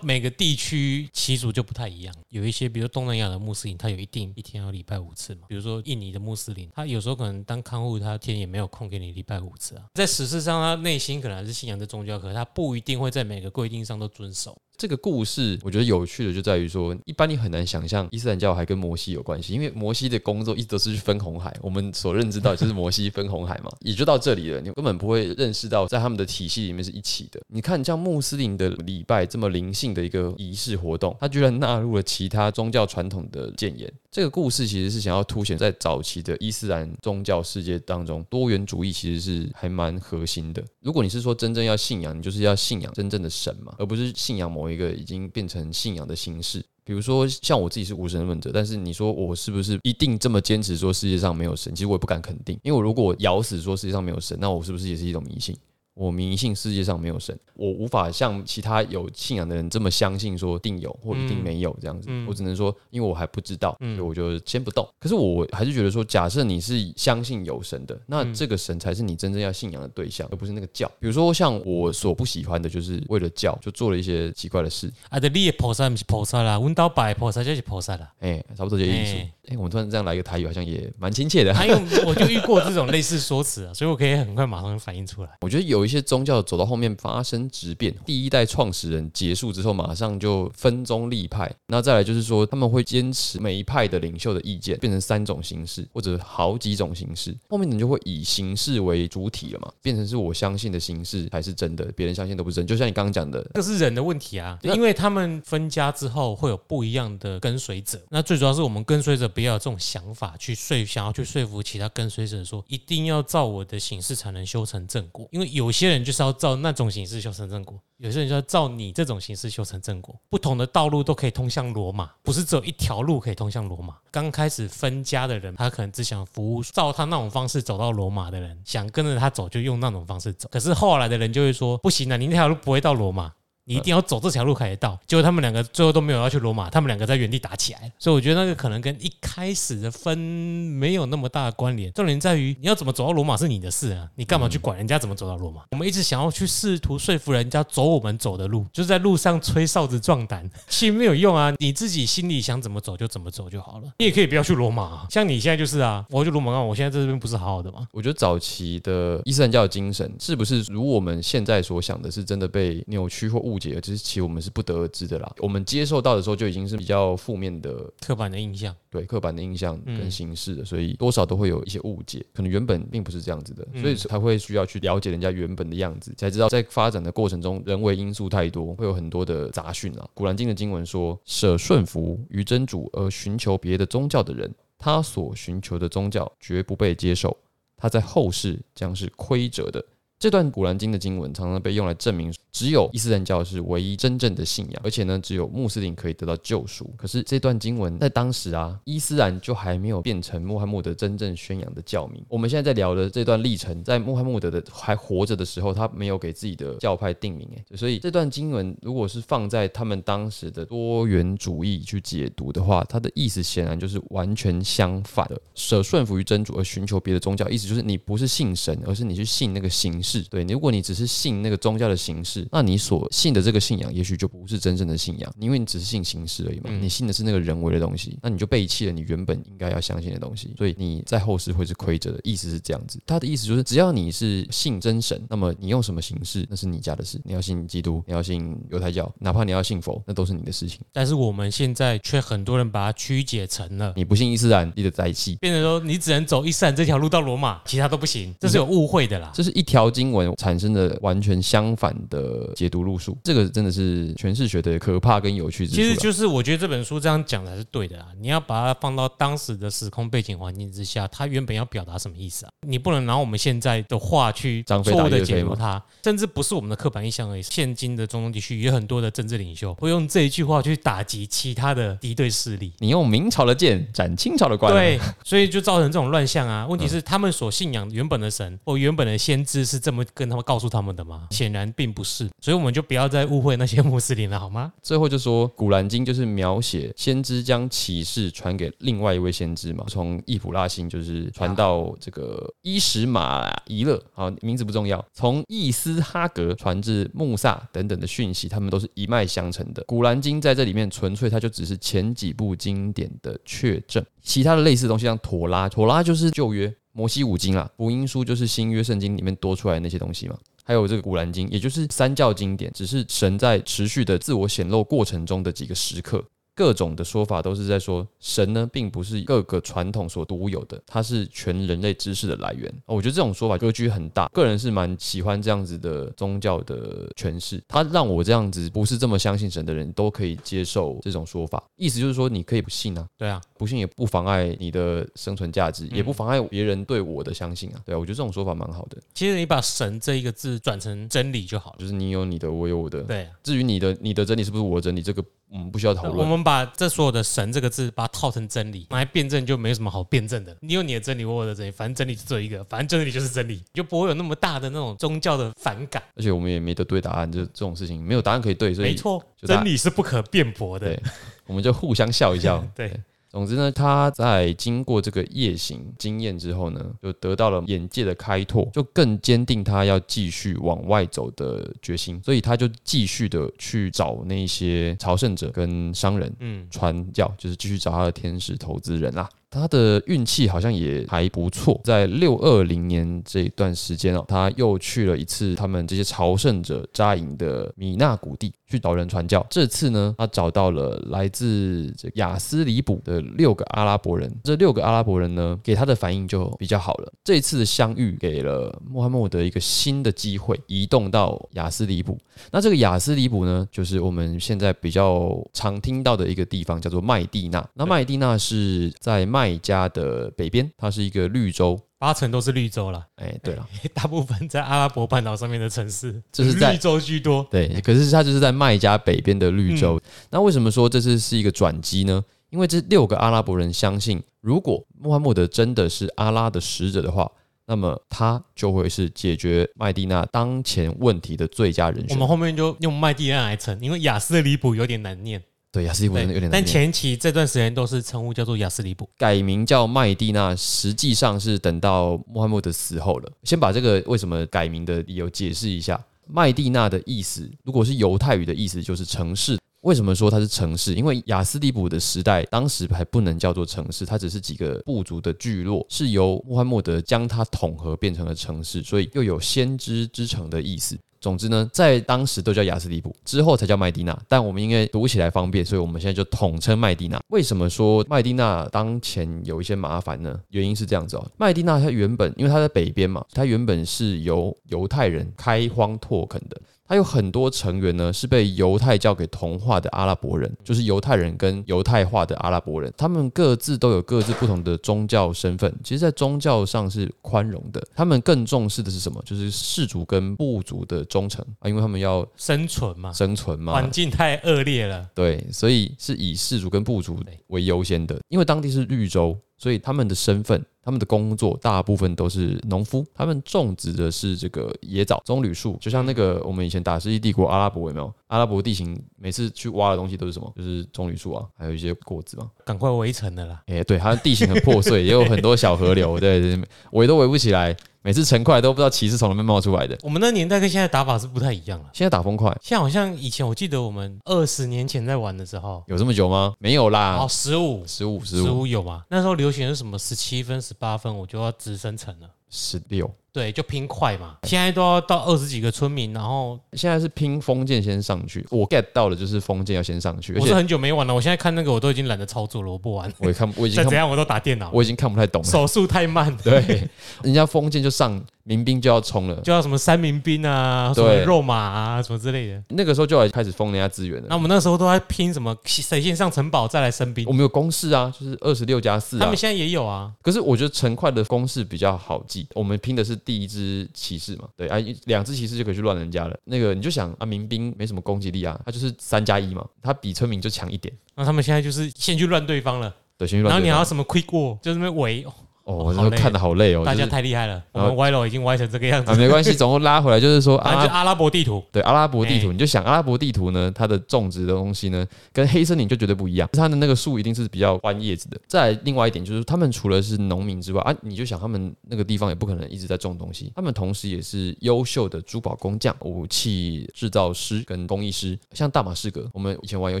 [0.02, 5.42] 每个地区习俗就不太一样，有一些比如东南亚的穆斯林，他有一定一天要礼拜五次嘛。
[5.48, 9.84] 比如说印尼的穆斯林，他有时候可能当看护，他天也没有空给你礼拜五次啊。
[9.94, 14.54] 在实事上，他内心可能还是信仰的宗教，可是他不一定会在每个规定上都遵守。
[14.82, 21.56] 这个故事我觉得有趣的就在于说，一般你很难想象伊斯兰教还跟摩西有关系，因为摩西的工作一直都是去分红海。
[21.62, 24.60] 我们所认知到就是摩西分红海嘛，也就到这里了。
[24.60, 27.40] 你根本不会认识到在他们的体系里面是一起的。
[27.46, 33.88] 你看，像穆斯林的礼拜这么灵性的一个仪式活动，它居然纳入了其他宗教传统的谏言。
[34.10, 40.60] 这个故事其实是想要凸显在早期的伊斯兰宗教世界当中，多元主义其实是还蛮核心的。
[40.80, 46.64] 如果你是说真正要信仰，你就是要信仰真正的神嘛，而不是信仰某一个已经变成信仰的形式。
[46.84, 51.72] 比如说，像我自己是无神论者，但是你说我是不是一定这么坚持说世界上没有神？
[51.74, 55.56] 其实我也不敢肯定，因为我如果咬死说世界上没有神，那我是不是也是一种迷信？
[55.94, 62.08] 我迷信世界上没有神，我无法像其他有信仰的人这么相信说定有或一定没有这样子。
[62.26, 64.88] 我只能说，因为我还不知道，所以我就先不动。
[64.98, 70.90] 可是我还是觉得说，假设你是相信有神的，那这个神才是你真正要信仰的对象，而不是那个教。
[70.98, 74.90] 比如说，像我所不喜欢的，就是为了教就做了一些奇怪的事。
[75.10, 78.10] 啊，对你的菩萨不是菩萨啦，温刀白菩萨就是菩萨啦。
[78.20, 79.14] 哎，差不多这意思。
[79.48, 81.52] 哎，我们突然这样来一个台语，好像也蛮亲切的。
[81.52, 81.76] 还有，
[82.06, 85.28] 我就遇过这种类似说辞啊，所以我可以很快马上反应出来。
[85.40, 91.52] 我觉得有一些宗教走到后面发生质变，第一代创始人结束之后，马上就分宗立派。
[91.66, 97.36] 那再来就是说，他们会坚持每一派的领袖的意见，变成三种形式或者好几种形式。
[97.48, 102.66] 后面你就会以形式为主体了嘛，变成是我相信的形式才是真的，别人相信都不是真。
[102.66, 108.00] 就像你刚刚讲的，这是人的问题啊，因为他们分家之后会有不一样的跟随者。
[108.08, 109.32] 那最主要是我们跟随者。
[109.32, 115.26] 不要有这种想法去说，想要去说服其他跟随者说，一定要照我的形式才能修成正果。
[115.30, 120.14] 因为有有些人就是要照那种形式修成正果，有些人就要照你这种形式修成正果。
[120.28, 123.96] 不同的道路都可以通向罗马，不是只有一条路可以通向罗马。
[124.10, 130.46] 刚开始分家的人，他可能只想服务，照他那种方式走到罗马的人，想跟着他走就用那种方式走。
[130.52, 133.32] 可是后来的人就会说，不行啊，你那条路不会到罗马。
[133.64, 141.92] 你一定要走这条路才到，结果他们两个最后都没有要去罗马，他们两个在原地打起来所以我觉得那个可能跟一开始的分没有那么大的关联。
[141.92, 145.62] 重点在于你要怎么走到罗马是你的事啊，你干嘛去管人家怎么走到罗马？
[145.70, 151.52] 我们一直想要去试图说服人家走我们走的路，就是在路上吹哨子壮胆，其实没有用啊。
[151.58, 153.84] 你自己心里想怎么走就怎么走就好了。
[153.98, 157.86] 你也可以不要去罗马，啊像你现在就是啊，我去罗马啊，我现在在这边不是好好的吗？
[157.92, 163.51] 我觉得早期的伊斯兰教精神是不是如我们现在所想的，是真的被扭曲或误？
[163.52, 165.30] 误解，其实其实我们是不得而知的啦。
[165.38, 168.74] 我们接受到的时候就已经是比较负面的刻板的印象。
[168.90, 180.06] 对刻板的印象跟形式的，所以多少都会有一些误解，可能原本并不是这样子的，所以才会需要去了解人家原本的样子，才知道在发展的过程中，人为因素太多，会有很多的杂讯啊。
[180.12, 187.34] 古兰经的经文说：“舍顺服于真主而寻求别的宗教的人，他所寻求的宗教绝不被接受，
[187.78, 189.82] 他在后世将是亏折的。”
[190.22, 196.88] 这段古兰经的经文常常被用来证明，只有伊斯兰教是唯一真正的信仰，而且呢，只有穆斯林可以得到救赎。
[196.96, 202.24] 可是这段经文在当时啊，伊斯兰就还没有变成穆罕默德真正宣扬的教名。
[202.28, 215.36] 我们现在在聊的这段历程，在穆罕默德的还活着的时候，他没有给自己的教派定名，诶，所以这段经文如果是放在他们当时的多元主义去解读的话，它的意思显然就是完全相反的。
[215.56, 220.11] 舍顺服于真主而寻求别的宗教，意思就是你不是信神，而是你去信那个形式。
[220.12, 226.70] 是对，如果你只是信那个宗教的形式，那你所信的这个信仰，也许就不是真正的信仰，因为你只是信形式而已嘛。
[226.80, 232.20] 你信的是那个人为的东西，那你就背弃了你原本应该要相信的东西，所以你在后世会是亏着的。
[232.24, 237.20] 意思是这样子，他的意思就是，只要你是信真神，那么你用什么形式，那是你家的事。
[237.24, 240.80] 你要信基督，你要信犹太教，哪怕你要信佛，那都是你的事情。
[240.92, 249.30] 但是我们现在却很多人把它曲解成了，你不信伊斯兰，你的在戏，变成说你只能走伊斯兰这条路到罗马，其他都不行，这是有误会的啦。
[249.34, 255.76] 这是一条经文产生的完全相反的解读路数，这个真的是诠释学的可怕跟有趣之处。
[255.76, 258.06] 其实就是我觉得这本书这样讲才是对的啊！
[258.18, 262.52] 你要把它放到当时的时空背景环境之下，它原本要表达什么意思啊？
[262.66, 267.42] 你不能拿我们现在的话去错误的解读它，甚至不是我们的刻板印象而已。
[267.42, 272.72] 现今的中东地区也有很多的政治领袖会用这一句话去打击其他的敌对势力。
[272.78, 276.66] 你用明朝的剑斩清朝的官，对，所以就造成这种乱象啊！
[276.66, 281.28] 问题是他们所信仰原本的神或原本的先知是这么跟他们告诉他们的吗？
[281.30, 284.72] 显然并不是，所以我们就不要再误会那些穆斯林了，好吗？
[284.82, 299.82] 最后就说《古兰经》就是描写先知将启示传给另外一位先知嘛，从易卜拉欣就是传到这个伊什马仪勒，好名字不重要，从伊斯哈格传至穆萨等等的讯息，他们都是一脉相承的。
[299.86, 306.72] 《古兰经》在这里面纯粹它就只是前几部经典的确证，其他的类似东西像妥拉，妥拉就是旧约。
[306.92, 316.24] 摩西五经啊，福音书就是新约圣经里面多出来的那些东西嘛，还有这个古兰经，也就是三教经典，只是神在持续的自我显露过程中的几个时刻。
[316.54, 322.70] 各种的说法都是在说，神呢并不是各个传统所独有的，它是全人类知识的来源。
[322.84, 327.58] 我觉得这种说法格局很大，个人是蛮喜欢这样子的宗教的诠释。
[327.66, 337.80] 它让我这样子不是这么相信神的人都可以接受这种说法，意思就是说你可以不信啊，对啊，不信也不妨碍你的生存价值，也不妨碍别人对我的相信啊。
[337.86, 338.98] 对啊，我觉得这种说法蛮好的。
[339.14, 343.02] 其实你把神这一个字转成真理就好了，就是你有你的，我有我的。
[343.02, 345.24] 对，至于你的你的真理是不是我的真理，这个。
[345.54, 346.16] 我们不需要讨论。
[346.16, 350.56] 我们把这所有的“神”这个字，把它套成真理，拿来辩证，就没有什么好辩证的。
[350.60, 356.02] 你有你的真理，我有的真理，反正真理只有一个，反正真理就是真理，就不会有那么大的那种宗教的反感。
[356.16, 360.98] 而且我们也没得对答案，就这种事情没有答案可以对，所以没错，真理是不可辩驳的。
[361.46, 362.66] 我们就互相笑一笑。
[362.74, 362.90] 对。
[363.32, 372.20] 总之呢，他在经过这个夜行经验之后呢，就得到了眼界的开拓，就更坚定他要继续往外走的决心。
[372.22, 379.26] 所以他就继续的去找那些朝圣者跟商人，嗯，传教，就是继续找他的天使投资人啦。
[379.50, 389.46] 他的运气好像也还不错，在六二零年这一段时间哦，他又去了一次他们这些朝圣者扎营的米纳谷地，去找人传教。
[389.50, 394.34] 这次呢，他找到了来自这雅斯里卜的六个阿拉伯人。
[394.42, 397.12] 这六个阿拉伯人呢，给他的反应就比较好了。
[397.22, 402.16] 这次的相遇给了穆罕默德一个新的机会，移动到雅斯里卜。
[402.50, 407.62] 那这个雅斯里卜呢，就是我们现在比较常听到的一个地方，叫做麦地那。
[407.74, 413.06] 那麦地那是在麦加的北边，它是一个绿洲，八成都是绿洲了。
[413.14, 417.46] 哎，对了， 大部分在阿拉伯半岛上面的城市，就是在绿洲居多。
[417.48, 420.00] 对，可是它就是在麦加北边的绿洲。
[420.28, 422.20] 那为什么说这次是一个转机呢？
[422.50, 427.30] 因为这六个阿拉伯人相信，如果穆罕默德真的是阿拉的使者的话，
[427.66, 432.16] 那么他就会是解决麦地那当前问题的最佳人选。
[432.16, 435.40] 我们后面就用麦地那来称，因为亚斯里卜有点难念。
[435.72, 443.32] 对，雅斯里卜有点难但前期这段时间都是称呼叫做亚斯里卜，改名叫麦地那，实际上是等到穆罕默德死后了。
[443.42, 445.98] 先把这个为什么改名的理由解释一下。
[446.26, 449.58] 麦地那的意思，如果是犹太语的意思，就是城市。
[449.80, 450.94] 为什么说它是城市？
[450.94, 460.96] 因为雅斯里卜的时代，当时还不能叫做城市，它只是几个部族的聚落，是由穆罕默德将它统合变成了城市，所以又有先知之城的意思。
[461.22, 464.20] 总之呢，在当时都叫雅斯迪普，之后才叫麦迪娜。
[464.28, 467.22] 但我们因为读起来方便，所以我们现在就统称麦迪娜。
[467.28, 470.36] 为什么说麦迪娜当前有一些麻烦呢？
[470.50, 476.60] 原因是这样子哦，麦迪娜它原本因为它在北边嘛，它原本是由犹太人开荒拓垦的。
[476.86, 485.72] 它有很多成员呢，是被犹太教给同化的阿拉伯人，就是犹太人跟犹太化的阿拉伯人，他们各自都有各自不同的宗教身份。
[485.82, 489.22] 其实，在宗教上是宽容的，他们更重视的是什么？
[489.24, 495.08] 就是氏族跟部族的忠诚啊，因为他们要生存嘛，生存嘛，环境太恶劣了。
[495.14, 499.38] 对，所以是以氏族跟部族为优先的，因为当地是绿洲。
[499.62, 508.12] 所以他们的身份、他们的工作大部分都是农夫，他们种植的是这个野枣、棕榈树，就像那个我们以前打世纪帝国阿拉伯有没有？
[508.26, 510.52] 阿拉伯地形每次去挖的东西都是什么？
[510.56, 512.50] 就是棕榈树啊，还有一些果子嘛。
[512.64, 513.62] 赶快围城的啦！
[513.66, 517.76] 哎，对，它的地形很破碎，也有很多小河流，对对，围都围不起来。
[518.02, 519.96] 每次成块都不知道棋是从哪边冒出来的。
[520.02, 521.86] 我们那年代跟现在打法是不太一样了。
[521.92, 526.52] 现在打风快，现在好像以前我记得我们二十年前在玩的时候，有这么久吗？
[526.58, 527.18] 没有啦。
[527.20, 529.04] 哦，十五，十五，十五有吗？
[529.08, 529.96] 那时候流行是什么？
[529.98, 532.28] 十七分、十八分，我就要直升层了。
[532.50, 533.08] 十六。
[533.32, 534.36] 对，就拼快嘛。
[534.42, 538.44] 现在都要到二十几个村民，然后现在是拼封建先上去。
[538.50, 540.34] 我 get 到的，就是封建要先上去。
[540.38, 543.10] 我是很久没玩了，我现在看那个我都已经懒得操作了，我不玩。
[543.18, 546.36] 我也看，我已经怎样我都打电脑，我已经看不太懂，手速太慢。
[546.44, 546.86] 对，
[547.22, 548.22] 人家封建就上。
[548.44, 552.62] 民兵就要冲了，就要什么三民兵啊，什么肉马啊，什么之类的。
[552.70, 554.26] 那个时候就要开始封人家资源了。
[554.28, 555.56] 那我们那时候都在拼什么？
[555.64, 557.24] 谁先上城堡再来升兵？
[557.26, 559.18] 我们有公式啊，就是二十六加四。
[559.18, 560.12] 他们现在也有啊。
[560.22, 562.46] 可是我觉得城块的公式比较好记。
[562.54, 566.36] 我们拼的是第一支骑士嘛，对啊，两支骑士就可以去乱人家了。
[566.44, 570.92] 那个你就想啊，民兵没什么攻击力啊，他就是三加一嘛，他比村民就强一点。
[571.14, 573.52] 那他们现在就是先去乱对方了，对，先去乱。
[573.52, 575.24] 然后你还要什么 quick war，就是那围。
[575.64, 579.12] 哦，我看的好累哦，大家太厉害了，我们歪楼已经歪成这个样子。
[579.12, 588.40] 啊，没关系， 总共拉回来就是说啊，就阿拉伯地图，对，阿拉伯地图，你就想阿拉伯地图呢，它的种植的东西呢，跟黑森林就绝对不一样，它的那个树一定是比较弯叶子的。
[588.48, 600.00] 再另外一点就是，他们除了是农民之外啊，你就想他们那个地方也不可能一直在种东西，他们同时也是优秀的珠宝工匠、武器制造师跟工艺师，像大马士革，我们以前玩游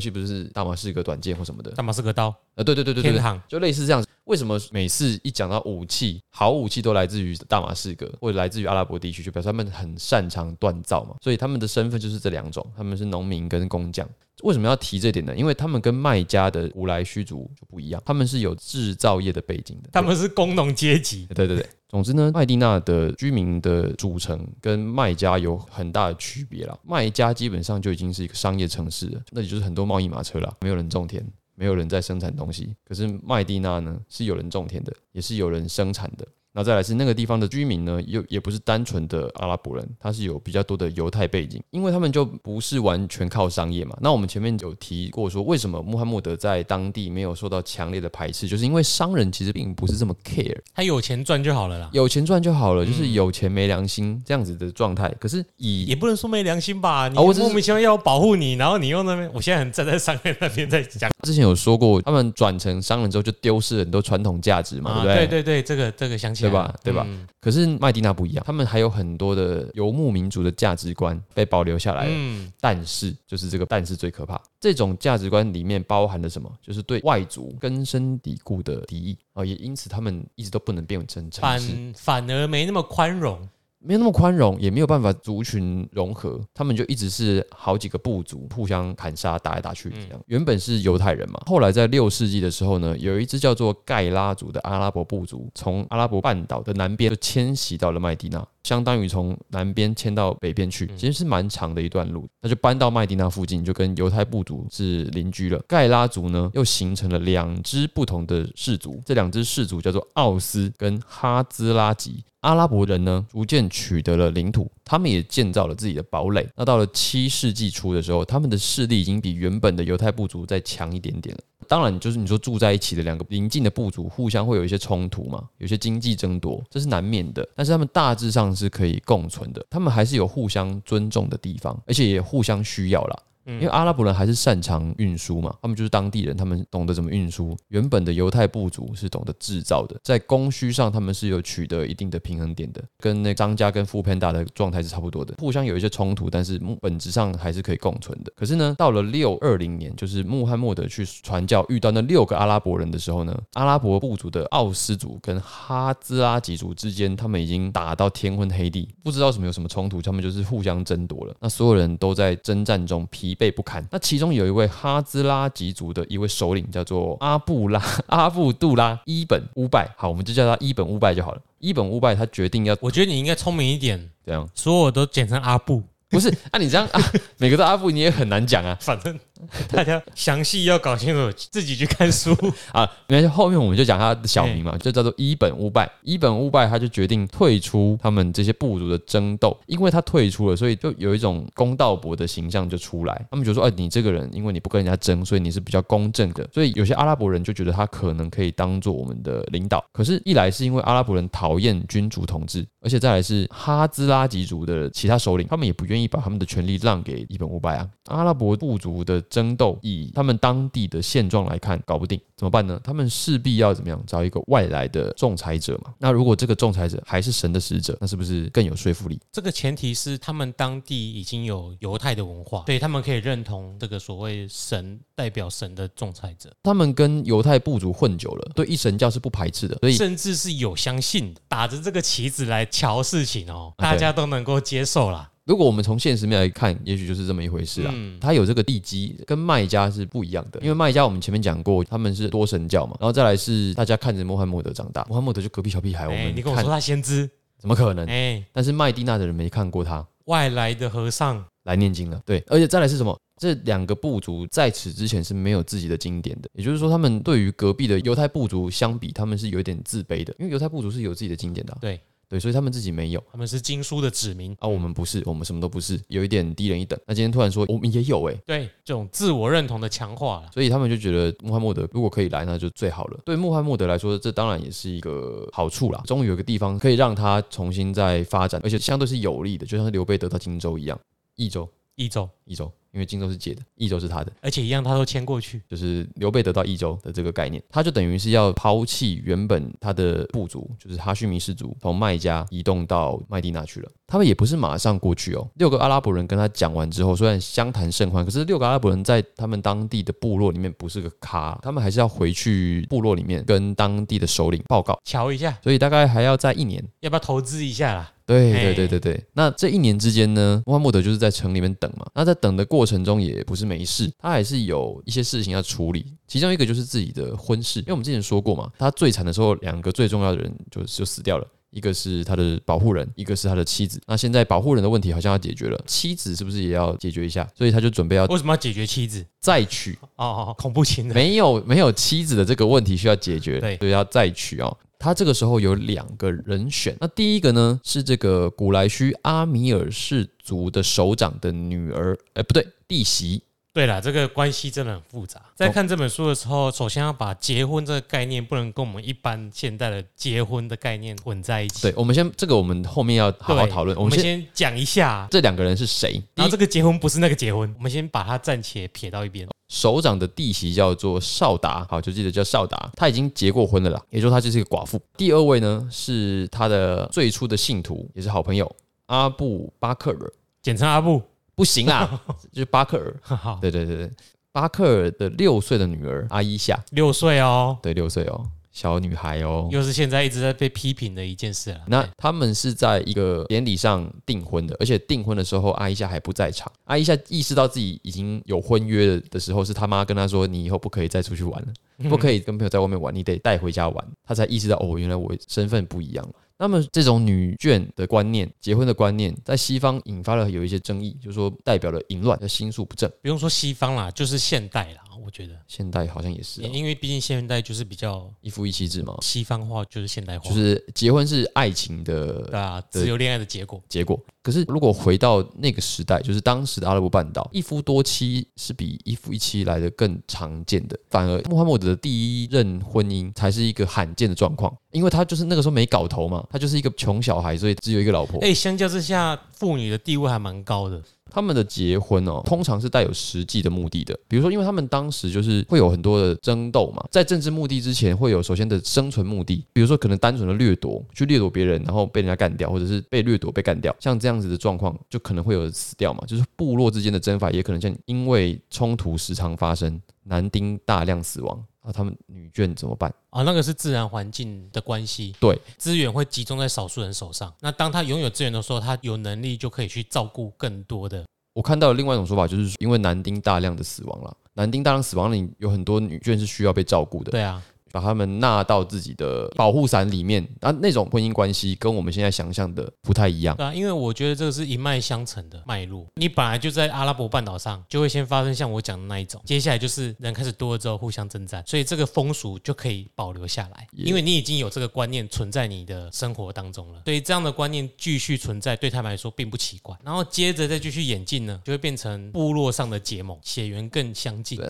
[0.00, 2.34] 戏不是大马士革短剑或什么的，大马士革刀。
[2.54, 4.08] 呃，对对对对对，就类似这样子。
[4.24, 11.16] 为什么每次一讲到武器，好武器都来自于大马士革或者来自于阿拉伯地区，就表示他们很擅长锻造嘛？
[11.20, 14.08] 所以他们的身份就是这两种，他们是农民跟工匠。
[14.42, 15.34] 为什么要提这点呢？
[15.34, 21.26] 因为他们跟卖家的无来虚族就不一样，他们是有制造业的背景的，他们是工农阶级。
[21.34, 26.78] 对对对，总之呢，麦地那的居民的组成跟卖家有很大的区别啦。
[26.84, 31.24] 卖家基本上就已经是一个商业城市了，那里就是很多贸易马车啦，没有人种田。
[31.54, 36.26] 没有人在生产东西，可是麦地那呢是有人种田的，也是有人生产的。
[36.54, 43.96] 那再来是那个地方的居民呢，又也不是单纯的阿拉伯人，他是有比较多的犹太背景，因为他们就不是完全靠商业嘛。
[44.00, 55.08] 那我们前面有提过说，为什么穆罕默德在当地没有受到强烈的排斥，就是因为商人其实并不是这么 care，他有钱赚就好了啦，有钱赚就好了，就是有钱没良心这样子的状态。
[55.18, 61.10] 可是以也不能说没良心吧，你莫名其妙要保护你，然后你又那边，我现在很站在商人那边在讲。
[61.22, 65.26] 之前有说过，他们转成商人之后就丢失了很多传统价值嘛，对不对？
[65.26, 66.74] 对对对，这个这个想起来对吧？
[66.84, 67.06] 对吧？
[67.40, 72.06] 可是麦地那不一样，他们还有很多的游牧民族的价值观被保留下来。
[72.08, 76.50] 嗯，但是就是这个但是最可怕，这种价值观里面包含了什么？
[76.60, 83.48] 就是对外族根深蒂固的敌意啊，也因此他们一直都不能变成城市，反反而没那么宽容。
[83.84, 90.20] 没有那么宽容，也没有办法族群融合，他们就一直是好几个部族互相砍杀、打来打去这样。
[90.26, 102.28] 原本是犹太人嘛，后来在六世纪的时候呢，有一支叫做盖拉族的阿拉伯部族，从阿拉伯半岛的南边就迁徙到了麦地那，相当于从南边迁到北边去，其实是蛮长的一段路。
[102.40, 105.58] 那就搬到麦地那附近，就跟犹太部族是邻居了。
[105.66, 112.24] 盖拉族呢，又形成了两支不同的氏族，这两支氏族叫做奥斯跟哈兹拉吉。
[112.42, 116.46] 阿拉伯人呢，逐渐取得了领土，他们也建造了自己的堡垒。
[116.56, 121.40] 那到了七世纪初的时候，他们的势力已经比原本的犹太部族再强一点点了。
[121.68, 127.48] 当然，就是你说住在一起的两个邻近的部族，互相会有一些冲突嘛，有些经济争夺，这是难免的。
[127.54, 133.16] 但是他们大致上是可以共存的，他们还是有互相尊重的地方，而且也互相需要啦。
[133.46, 137.56] 因为阿拉伯人还是擅长运输嘛，他们就是当地人，他们懂得怎么运输。
[137.68, 148.32] 原本的犹太部族是懂得制造的，在供需上他们是有取得一定的平衡点的，跟那张家跟富潘达的状态是差不多的，互相有一些冲突，但是本质上还是可以共存的。
[148.36, 161.34] 可是呢，到了六二零年，就是穆罕默德去传教遇到那六个阿拉伯人的时候呢，阿拉伯部族的奥斯族跟哈兹拉吉族之间，他们已经打到天昏黑地，不知道什么有什么冲突，他们就是互相争夺了。
[161.40, 163.86] 那所有人都在征战中疲惫不堪。
[163.90, 171.40] 那其中有一位哈兹拉吉族的一位首领叫做阿布拉 阿布杜拉伊本乌拜，好，我们就叫他伊本乌拜就好了。
[171.58, 176.28] 伊本乌拜他决定要我觉得你应该聪明一点，这样，所有都简称阿布，不是？
[176.50, 177.00] 啊，你这样啊，
[177.38, 178.76] 每个都阿布你也很难讲啊。
[178.82, 179.18] 反正
[179.70, 182.30] 大家详细要搞清楚，自己去看书。
[182.72, 185.90] 啊，没关系，后面我们就讲他的小名嘛，就叫做伊本乌拜。
[186.02, 193.26] 伊本乌拜他就决定退出他们这些部族的争斗，因为他退出了，所以就有一种公道伯的形象就出来。
[193.30, 196.48] 他们就说，哎，你这个人，因为你不跟人家争，所以你是比较公正的。
[196.52, 199.84] 所以有些阿拉伯人就觉得他可能可以当做我们的领导。
[199.92, 207.88] 可是，一来是因为阿拉伯人讨厌君主统治，而且再来是哈兹拉吉族的其他首领，他们也不愿意把他们的权力让给伊本乌拜啊。
[208.06, 212.78] 阿拉伯部族的争斗以他们当地的现状来看，搞不定怎么办呢？
[212.84, 213.98] 他们势必要怎么样？
[214.06, 215.94] 找一个外来的仲裁者嘛。
[215.98, 219.18] 那如果这个仲裁者还是神的使者，那是不是更有说服力？
[219.32, 235.30] 这个前提是他们当地已经有犹太的文化，对他们可以认同这个所谓神代表神的仲裁者，他们跟犹太部族混久了，对一神教是不排斥的，所以甚至是有相信的，打着这个旗子来瞧事情哦，大家都能够接受啦。
[235.44, 237.90] 如果我们从现实面来看，也许就是这么一回事啊。
[237.94, 240.60] 嗯他有这个地基，跟卖家是不一样的。
[240.60, 247.28] 因为卖家我们前面讲过，他们是多神教嘛，然后再来是大家看着穆罕默德长大，穆罕默德就隔壁小屁孩，我哎，们看你跟我说他先知，
[247.58, 248.06] 怎么可能？
[248.06, 253.18] 哎，但是麦地那的人没看过他外来的和尚，来念经了，对，而且再来是什么？
[253.40, 262.00] 这两个部族在此之前是没有自己的经典的，也就是说，他们对于隔壁的犹太部族相比，他们是有一点自卑的，因为犹太部族是有自己的经典的啊、对，
[262.32, 263.22] 对，所以他们自己没有。
[263.30, 266.98] 他们是经书的子民，啊，我们不是，我们什么都不是，有一点低人一等。
[267.06, 270.48] 那今天突然说我们也有哎、对这种自我认同的强化了。
[270.50, 273.20] 所以他们就觉得穆罕默德如果可以来，那就最好了。
[273.26, 276.02] 对穆罕默德来说，这当然也是一个好处啦。
[276.06, 280.98] 终于有个地方可以让他重新再发展，而且相对是有利的，就像是刘备得到荆州一样。
[281.34, 293.90] 益州，益州，益州，因为荆州是借的，益州是他的，而且一样他都迁过去，就是刘备得到益州的这个概念，他就等于是要抛弃原本他的部族，就是哈须弥氏族，从麦加移动到麦地那去了。
[294.06, 295.48] 他们也不是马上过去哦。
[295.54, 306.84] 六个阿拉伯人跟他讲完之后，虽然相谈甚欢，可是六个阿拉伯人在他们当地的部落里面不是个咖，他们还是要回去部落里面跟当地的首领报告，瞧一下，所以大概还要在一年。
[307.00, 308.12] 要不要投资一下啦？
[308.24, 312.06] 对哎对对对对，那这一年之间呢，穆罕默德就是在城里面等嘛。
[312.14, 316.04] 那在等的过过程中也不是没事，他还是有一些事情要处理。
[316.26, 321.46] 其中一个就是自己的婚事，因为我们之前说过嘛，他最惨的时候，两个最重要的人就就死掉了。
[321.72, 324.00] 一个是他的保护人，一个是他的妻子。
[324.06, 327.48] 那现在保护人的问题好像要解决了，妻子是不是也要解决一下？
[327.56, 329.24] 所以他就准备要为什么要解决妻子？
[329.40, 329.98] 再娶。
[330.16, 334.76] 哦恐怖情人，没有没有妻子的这个问题需要解决，对所以要再娶哦。
[334.98, 343.42] 他这个时候有两个人选，那第一个呢是这个古莱须阿米尔氏族的首长的女儿，哎，不对，弟媳。
[343.74, 345.40] 对了，这个关系真的很复杂。
[345.54, 351.80] 在看这本书的时候，首先要把结婚这个概念不能跟我们一般现代的结婚的概念混在一起。
[351.80, 353.96] 对，我们先这个我们后面要好好对讨论。
[353.96, 356.22] 我们先先讲一下，这两个人是谁？
[356.34, 359.48] 然后这个结婚不是那个结婚，我们先把它暂且撇到一边。
[359.70, 365.00] 首长的弟媳叫做少达，好，就记得叫少达，她已经结过婚了啦，也就是说她就是一个寡妇。
[365.16, 368.70] 第二位呢是他的最初的信徒，也是好朋友
[369.06, 371.22] 阿布巴克尔，简称阿布。
[371.54, 372.20] 不行啦，
[372.52, 373.14] 就是巴克尔。
[373.22, 374.10] 好，对对对对，
[374.52, 379.68] 巴克尔的六岁的女儿阿伊夏，六岁哦，对，六岁哦，小女孩哦。
[379.70, 381.80] 又是现在一直在被批评的一件事了。
[381.86, 386.70] 那他们是在一个典礼上订婚的，而且订婚的时候阿伊夏还不在场。
[386.84, 396.34] 阿伊夏意识到自己已经有婚约的时候，是他妈跟他说：“你以后不可以再出去玩了，不可以跟朋友在外面玩，你得带回家玩。”他才意识到哦，原来我身份不一样了。
[396.62, 403.10] 那么这种女眷的观念、结婚的观念，在西方引发了有一些争议，就是说代表了淫乱、心术不正。
[403.20, 413.82] 不用说西方啦，就是现代啦，我觉得，现代好像也是、哦、因为毕竟现代就是比较一夫一妻制嘛，西方化，就是现代化，就是结婚是爱情的对啊，自由恋爱的结果。
[413.88, 414.16] 结果。
[414.40, 428.40] 可是如果回到那个时代，就是当时的阿拉伯半岛，一夫多妻是比一夫一妻来的更常见的，反而穆罕默德的第一任婚姻才是一个罕见的状况，因为他就是那个时候没搞头嘛，他就是一个穷小孩，所以只有一个老婆。
[428.40, 431.02] 哎、相较之下，妇女的地位还蛮高的。
[431.34, 434.14] 他们的结婚哦，通常是带有实际的目的的。
[434.28, 446.22] 比如说，因为他们当时就是会有很多的争斗嘛，在政治目的之前会有首先的生存目的，比如说可能单纯的掠夺，去掠夺别人，然后被人家干掉，或者是被掠夺被干掉，像这样子的状况，就可能会有死掉嘛。
[446.26, 451.64] 就是部落之间的争伐，也可能像因为冲突时常发生，男丁大量死亡。
[451.84, 453.12] 那他们女眷怎么办？
[453.30, 457.52] 啊，那个是自然环境的关系，对，资源会集中在少数人手上。
[457.60, 461.24] 那当他拥有资源的时候，他有能力就可以去照顾更多的。
[461.52, 467.30] 我看到另外一种说法，就是因为男丁大量的死亡了，男丁大量死亡，你有很多女眷是需要被照顾的。
[467.30, 467.62] 对啊。
[467.92, 473.56] 把他们纳到自己的保护伞里面，啊，那种婚姻关系跟我们现在想象的不太一样。
[473.56, 476.06] 对啊，因为我觉得这个是一脉相承的脉络。
[476.16, 487.02] 你本来就在阿拉伯半岛上，就会先发生像我讲的那一种，接下来就是人开始多了之后互相征战，所以这个风俗就可以保留下来，因为你已经有这个观念存在你的生活当中了。
[487.04, 489.96] 所以这样的观念继续存在，对他们来说并不奇怪。
[490.02, 494.60] 然后接着再继续演进呢，就会变成部落上的结盟，血缘更相近。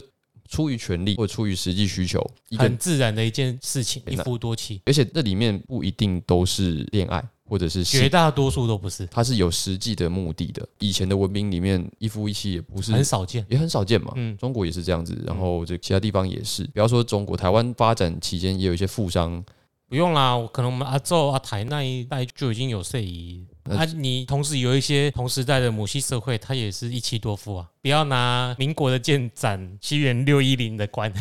[0.52, 2.22] 出于权力或出于实际需求，
[2.58, 4.82] 很自然的一件事情，一夫多妻。
[4.84, 10.68] 而且这里面不一定都是恋爱，或者是绝大多数都不是，它是有实际的目的的。
[10.78, 14.12] 以前的文明里面，一夫一妻也不是很少见，也很少见嘛。
[14.16, 16.64] 嗯，中国也是这样子，然后这其他地方也是。
[16.64, 19.42] 比方说中国台湾发展期间，也有一些富商。
[19.92, 23.44] 不用啦，可能我们阿昼阿台那一代就已经有睡衣。
[23.64, 27.68] 啊，你同时有一些同时代的母系社会，它也是一妻多夫啊。
[27.82, 31.12] 不要拿民国的剑斩西元六一零的官。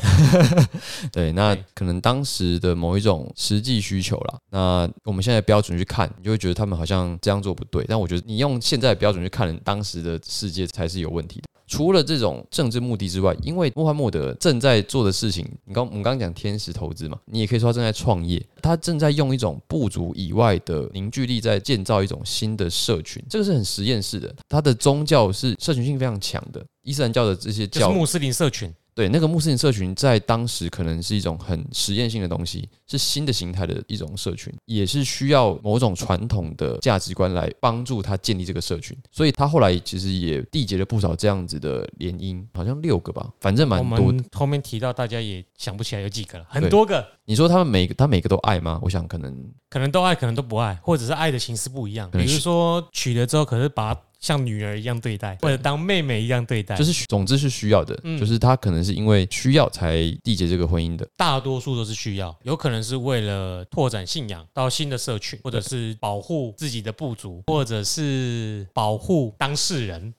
[1.11, 4.39] 对，那可能当时的某一种实际需求啦。
[4.49, 7.83] 那我们现在标准去看，你就会觉得他们好像这样做不对。
[7.89, 11.49] 但我觉得你用现在的标准去看当时的世界，才是有问题的。
[11.71, 24.35] 除了这种政治目的之外，因为穆罕默德正在做的事情，你刚我们刚讲天使投资嘛，你也可以说他正在创业，他正在用一种部族以外的凝聚力在建造一种新的社群，这个是很实验室的。
[24.49, 28.69] 他的宗教是社群性非常强的，伊斯兰教的这些教穆斯林社群。
[28.93, 38.97] 对，那个穆斯林社群在当时可能是一种很实验性的东西，是新的形态的一种社群，也是需要某种传统的价值观来帮助他建立这个社群。
[39.11, 44.13] 所以他后来其实也缔结了不少这样子的联姻，好像六个吧，反正蛮多。
[44.33, 47.05] 后面提到大家也想不起来有几个了，很多个。
[47.23, 48.79] 你说他们每个他每个都爱吗？
[48.81, 52.11] 我想可能可能都爱，可能都不爱，或者是爱的形式不一样。
[52.11, 53.97] 比如说娶了之后，可是把。
[54.21, 61.07] 像女儿一样对待，或者当妹妹一样对待，就是总之是需要的，就是他可能是因为需要才缔结这个婚姻的。
[61.17, 70.13] 大多数都是需要，有可能是为了拓展信仰到新的社群，或者是保护自己的部族，或者是保护当事人。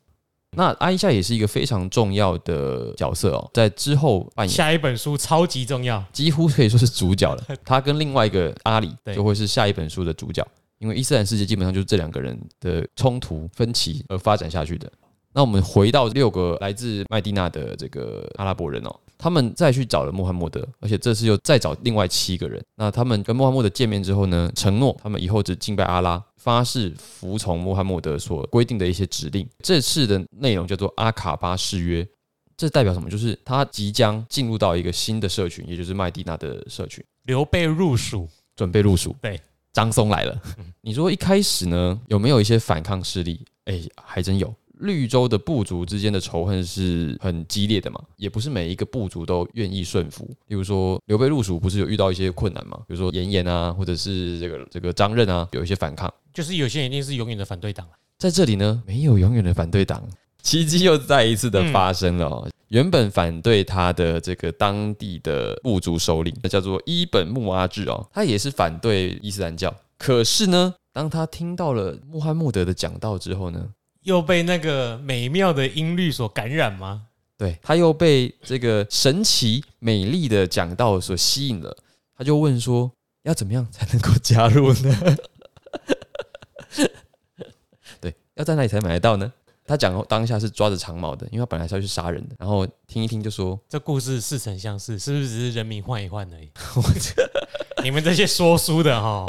[0.55, 7.43] 那阿伊夏也是一个非常重要的角色哦，在之后扮演下一本书超级重要，几乎可以说是主角了。
[7.65, 10.47] 他跟另外一个阿里就会是下一本书的主角。
[10.83, 14.91] 因为伊斯兰世界基本上就是这两个人的冲突分歧而发展下去的。
[15.33, 22.63] 那我们回到六个来自麦地那的这个阿拉伯人哦，他们再去找了穆罕默德，而且这次又再找另外七个人。
[22.75, 29.49] 那他们跟穆罕默德见面之后呢，承诺他们以后只敬拜阿拉，发誓服从穆罕默德所规定的一些指令。
[29.61, 32.07] 这次的内容叫做阿卡巴誓约，
[32.57, 33.09] 这代表什么？
[33.09, 39.17] 就是他即将进入到一个新的社群，也就是麦地那的社群，刘备入蜀，准备入蜀。
[39.23, 39.41] 对。
[39.73, 40.41] 张松来了，
[40.81, 43.41] 你说一开始呢有没有一些反抗势力？
[43.65, 44.55] 哎，还真有。
[44.79, 50.29] 绿洲的部族之间的仇恨是很激烈的嘛，也不是每一个部族都愿意顺服。
[50.49, 52.77] 例如说刘备入蜀不是有遇到一些困难嘛？
[52.89, 56.13] 比如说严颜啊，或者是这个这个张任啊，有一些反抗。
[56.35, 57.87] 就是有些人一定是永远的反对党
[58.19, 60.03] 在这里呢，没有永远的反对党。
[60.43, 62.49] 奇迹又再一次的发生了。
[62.73, 69.75] 原本反对他的这个当地的部族首领，那叫做伊本穆阿治哦，他也是反对伊斯兰教。
[69.99, 73.69] 可是呢，当他听到了穆罕默德的讲道之后呢，
[74.05, 77.09] 又被那个美妙的音律所感染吗？
[77.37, 81.77] 对，他又被这个神奇美丽的讲道所吸引了。
[82.17, 82.91] 他就问说：
[83.25, 85.17] 要怎么样才能够加入呢？
[88.01, 89.31] 对，要在哪里才买得到呢？
[89.67, 92.35] 他讲当下是抓着长矛的，因为他本来是要去杀人的。
[92.39, 96.51] 然后听一听就说，这故事似曾相识，是不是只是人名换一换而已？
[96.77, 96.83] 我
[97.85, 99.27] 你们这些说书的哈，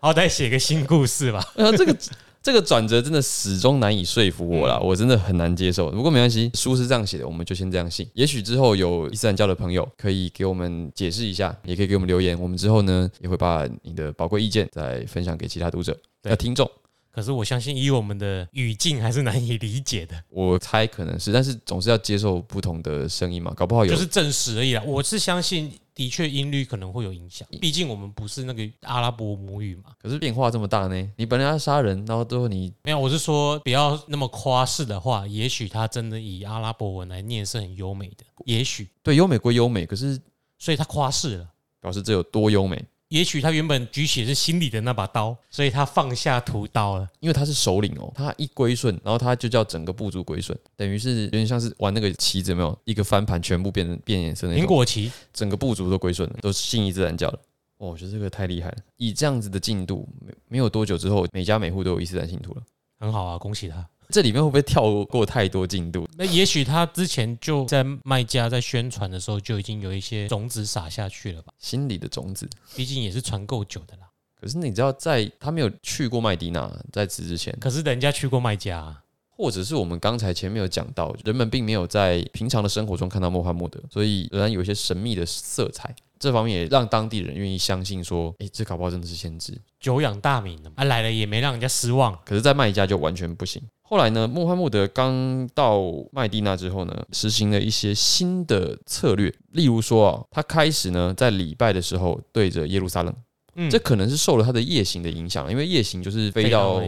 [0.00, 1.44] 好歹写个新故事吧。
[1.54, 1.96] 然后这个
[2.42, 5.90] 这个转折真的始终难以说服我了，我真的很难接受。
[5.90, 8.08] 不过没关系，书是这样写的，我们就先这样信。
[8.12, 12.38] 也许之后有伊斯兰教的朋友可以给我们解释一下，也可以给我们留言。
[12.38, 16.70] 我们之后呢也会把你的宝贵意见再分享给其他读者、要听众。
[17.14, 20.20] 可是我相信，以我们的语境还是难以理解的。
[20.30, 24.82] 我猜可能是，但是总是要接受不同的声音嘛，搞不好有就是证实而已啦。
[24.84, 29.92] 我是相信的确音律可能会有影响，毕竟我们不是那个阿拉伯母语嘛。
[30.02, 31.10] 可是变化这么大呢？
[31.16, 40.20] 你本来要杀人，然后最后你没有，我是说不要那么夸饰的话，也许他真的以阿拉伯文来念是很优美的，也许，对优美归优美，可是
[40.58, 41.48] 所以他夸饰了。
[41.80, 42.82] 表示这有多优美？
[43.08, 47.08] 也许他原本举起的是心里的那把刀，所以他放下屠刀了。
[47.20, 57.38] 因为他是首领哦，他一归顺，然后他就叫整个部族归顺，等于是有点像是玩那个棋子，有没有一个翻盘，全部变成变颜色那种，苹果棋，整个部族都归顺了，都信伊斯兰教了。
[57.78, 58.76] 哦，我觉得这个太厉害了！
[58.96, 62.62] 以这样子的进度，没没有多久之后，每家每户都有伊斯兰信徒了。
[62.98, 63.86] 很好啊，恭喜他。
[64.10, 66.08] 这里面会不会跳过太多进度？
[66.16, 71.52] 那也许他之前就在卖家在宣传的时候就已经有一些种子撒下去了吧？
[71.58, 74.02] 心里的种子，毕竟也是传够久的啦。
[74.40, 79.02] 可是你知道，在他没有去过麦迪娜，在此之前，可是人家去过卖家、啊，
[79.36, 85.94] 或者是我们刚才前面有讲到，人们并没有在平常的生活中看到穆罕默德，所以仍然有一些神秘的色彩。
[86.18, 89.60] 这方面也让当地人愿意相信说，哎，这搞不好真的是先知。
[89.78, 92.18] 久仰大名的嘛，啊来了也没让人家失望。
[92.24, 93.60] 可是，在麦加就完全不行。
[93.82, 95.82] 后来呢，穆罕默德刚到
[96.12, 103.14] 麦地那之后呢，实行了一些新的策略，例如说啊，他开始呢在礼拜的时候对着耶路撒冷，
[103.56, 106.80] 嗯这可能是受了他的夜行的影响，因为夜行就是飞到？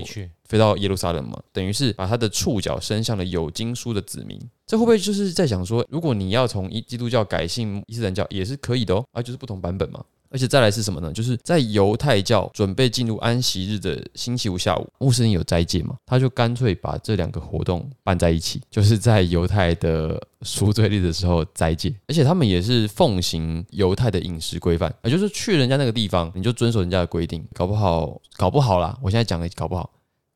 [0.48, 4.40] 飞到耶路撒冷嘛，等于是把他的触角伸向了有经书的子民。
[4.66, 10.04] 这会不会就是在想说，如果你要从一基督教改信伊斯兰教也是可以的哦，啊，就是不同版本嘛。
[10.28, 11.10] 而且再来是什么呢？
[11.12, 29.88] 就是在犹太教准备进入安息日的星期五下午，穆斯林有斋戒嘛，他就干脆把这两个活动办在一起，就是在犹太的赎罪日的时候斋戒，而且他们也是奉行犹太的饮食规范，也就是去人家那个地方，你就遵守人家的规定，搞不好搞不好啦，我现在讲的搞不好，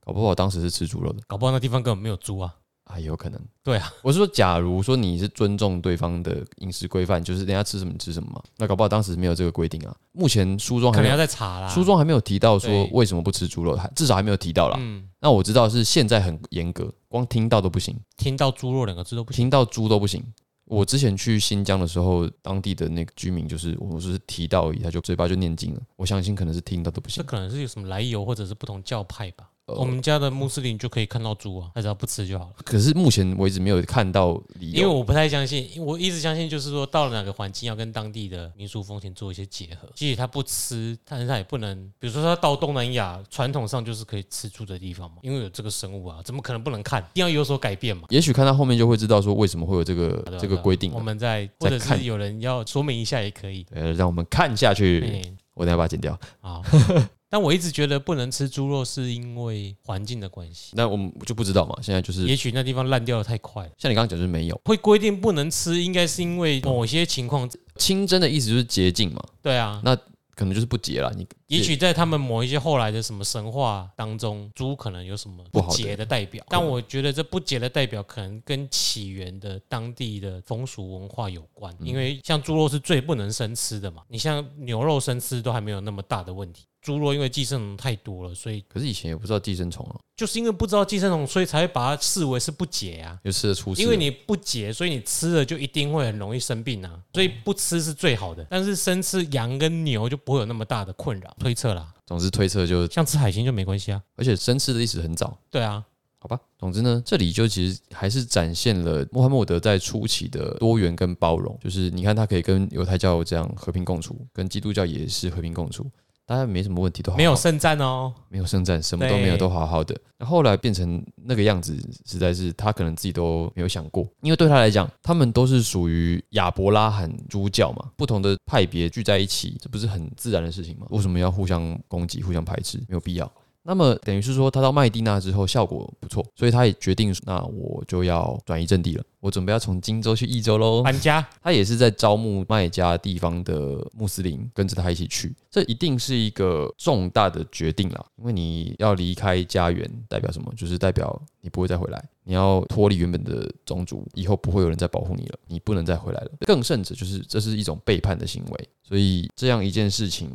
[0.05, 2.55] 搞不好当时是吃猪肉的搞不好那地方根本没有猪啊。
[2.85, 3.41] 啊，有可能。
[3.63, 9.97] 对啊，我是说，假如说你是尊重对方的饮食规范，就是人家吃什么你吃什么嘛，那搞不好当时没有这个规定啊。
[10.11, 11.69] 目前书中还可能要再查啦。
[11.69, 14.77] 书中还没有提到说为什么不吃猪肉，还至少还没有提到啦。
[14.81, 19.37] 嗯，那我知道是现在很严格，光听到都不行，听到猪肉两个字都不行。
[19.37, 20.25] 听到猪都不行。
[20.65, 25.81] 我之前去新疆的时候，当地的那个居民就是我只是提到而已，他就嘴巴就念经了。
[25.97, 27.23] 我相信可能是听到都不行。
[27.23, 29.50] 这可能是有什么来由，或者是不同教派吧。
[29.67, 32.53] 呃我们家的穆斯林就可以看到猪啊，他只要不吃就好了。
[32.65, 34.79] 可是目前为止没有看到理由。
[34.79, 39.89] 因为我不太相信，我一直相信就是说，到了哪个环境要跟当地的民俗风情做一些结合。
[39.95, 47.01] 即使他不吃，但是他也不能，比如说他到东南亚，传统上就是可以吃猪的地方嘛，因为有这个生物啊，怎么可能不能看？
[47.13, 48.05] 一定要有所改变嘛。
[48.11, 50.97] 也许看到后面就会知道说为什么会有这个这个规定了。
[50.97, 53.65] 我们在或者是有人要说明一下也可以。
[53.71, 55.23] 呃，让我们看下去。
[55.25, 56.19] 嗯，我等下把它剪掉。
[56.41, 56.63] 好。
[57.31, 60.72] 但我一直觉得不能吃猪肉，是因为环境的关系。
[60.74, 61.76] 那我们就不知道嘛。
[61.81, 67.49] 现在就是也许那地方烂掉的太快了，像你刚刚讲，就是没有会规定不能吃，应该是因为某些情况。
[67.76, 69.97] 清真的意思就是洁净嘛，对啊，那
[70.35, 71.11] 可能就是不洁了。
[71.16, 93.18] 你也许在他们某一些后来的什么神话当中，猪可能有什么不洁的代表，但我觉得这不洁的代表可能跟起源的当地的风俗文化有关，嗯因为像猪肉是最不能生吃的嘛，你像牛肉生吃都还没有那么大的问题，猪肉因为寄生虫太多了，所以可是以前也不知道寄生虫啊，就是因为不知道寄生虫，所以才会把它视为是不洁啊。
[93.24, 93.83] 就吃的出事。
[93.83, 98.47] 因为你不洁，所以你吃了就一定会很容易生病啊，所以不吃是最好的。
[98.49, 101.93] 但是生吃羊跟牛就不会有那么大的困扰，推测啦。
[102.07, 104.03] 总之推测就，像吃海鲜就没关系啊。
[104.16, 105.85] 而且生吃的历史很早，对啊，
[106.18, 106.41] 好吧。
[106.59, 115.87] 总之呢，这里就其实还是展现了穆罕默德在初期的多元跟包容，就是你看他可以跟犹太教这样和平共处，跟基督教也是和平共处，
[116.31, 118.14] 大家没什么问题，都好好没有圣战哦。
[118.28, 120.01] 没有圣战，什么都没有，都好好的。
[120.16, 121.76] 那后来变成那个样子，
[122.07, 130.87] 实在是他可能自己都没有想过，因为对他来讲，他们都是属于亚伯拉罕诸教嘛，不同的派别聚在一起，这不是很自然的事情吗？
[130.91, 132.78] 为什么要互相攻击、互相排斥？
[132.87, 133.28] 没有必要。
[133.63, 140.83] 那么等于是说，他到麦地那之后效果不错，所以他也决定，那我就要转移阵地了，我准备要从荆州去益州喽。
[140.83, 150.51] 搬家，他也是在招募麦家地方的穆斯林跟着他一起去，这一定是一个重大的决定啦，因为你要离开家园，代表什么？
[150.57, 156.31] 就是代表你不会再回来，你要脱离原本的宗族，以后不会有人再保护你了，你不能再回来了。
[156.41, 160.31] 更甚者，就是这是一种背叛的行为，所以这样一件事情。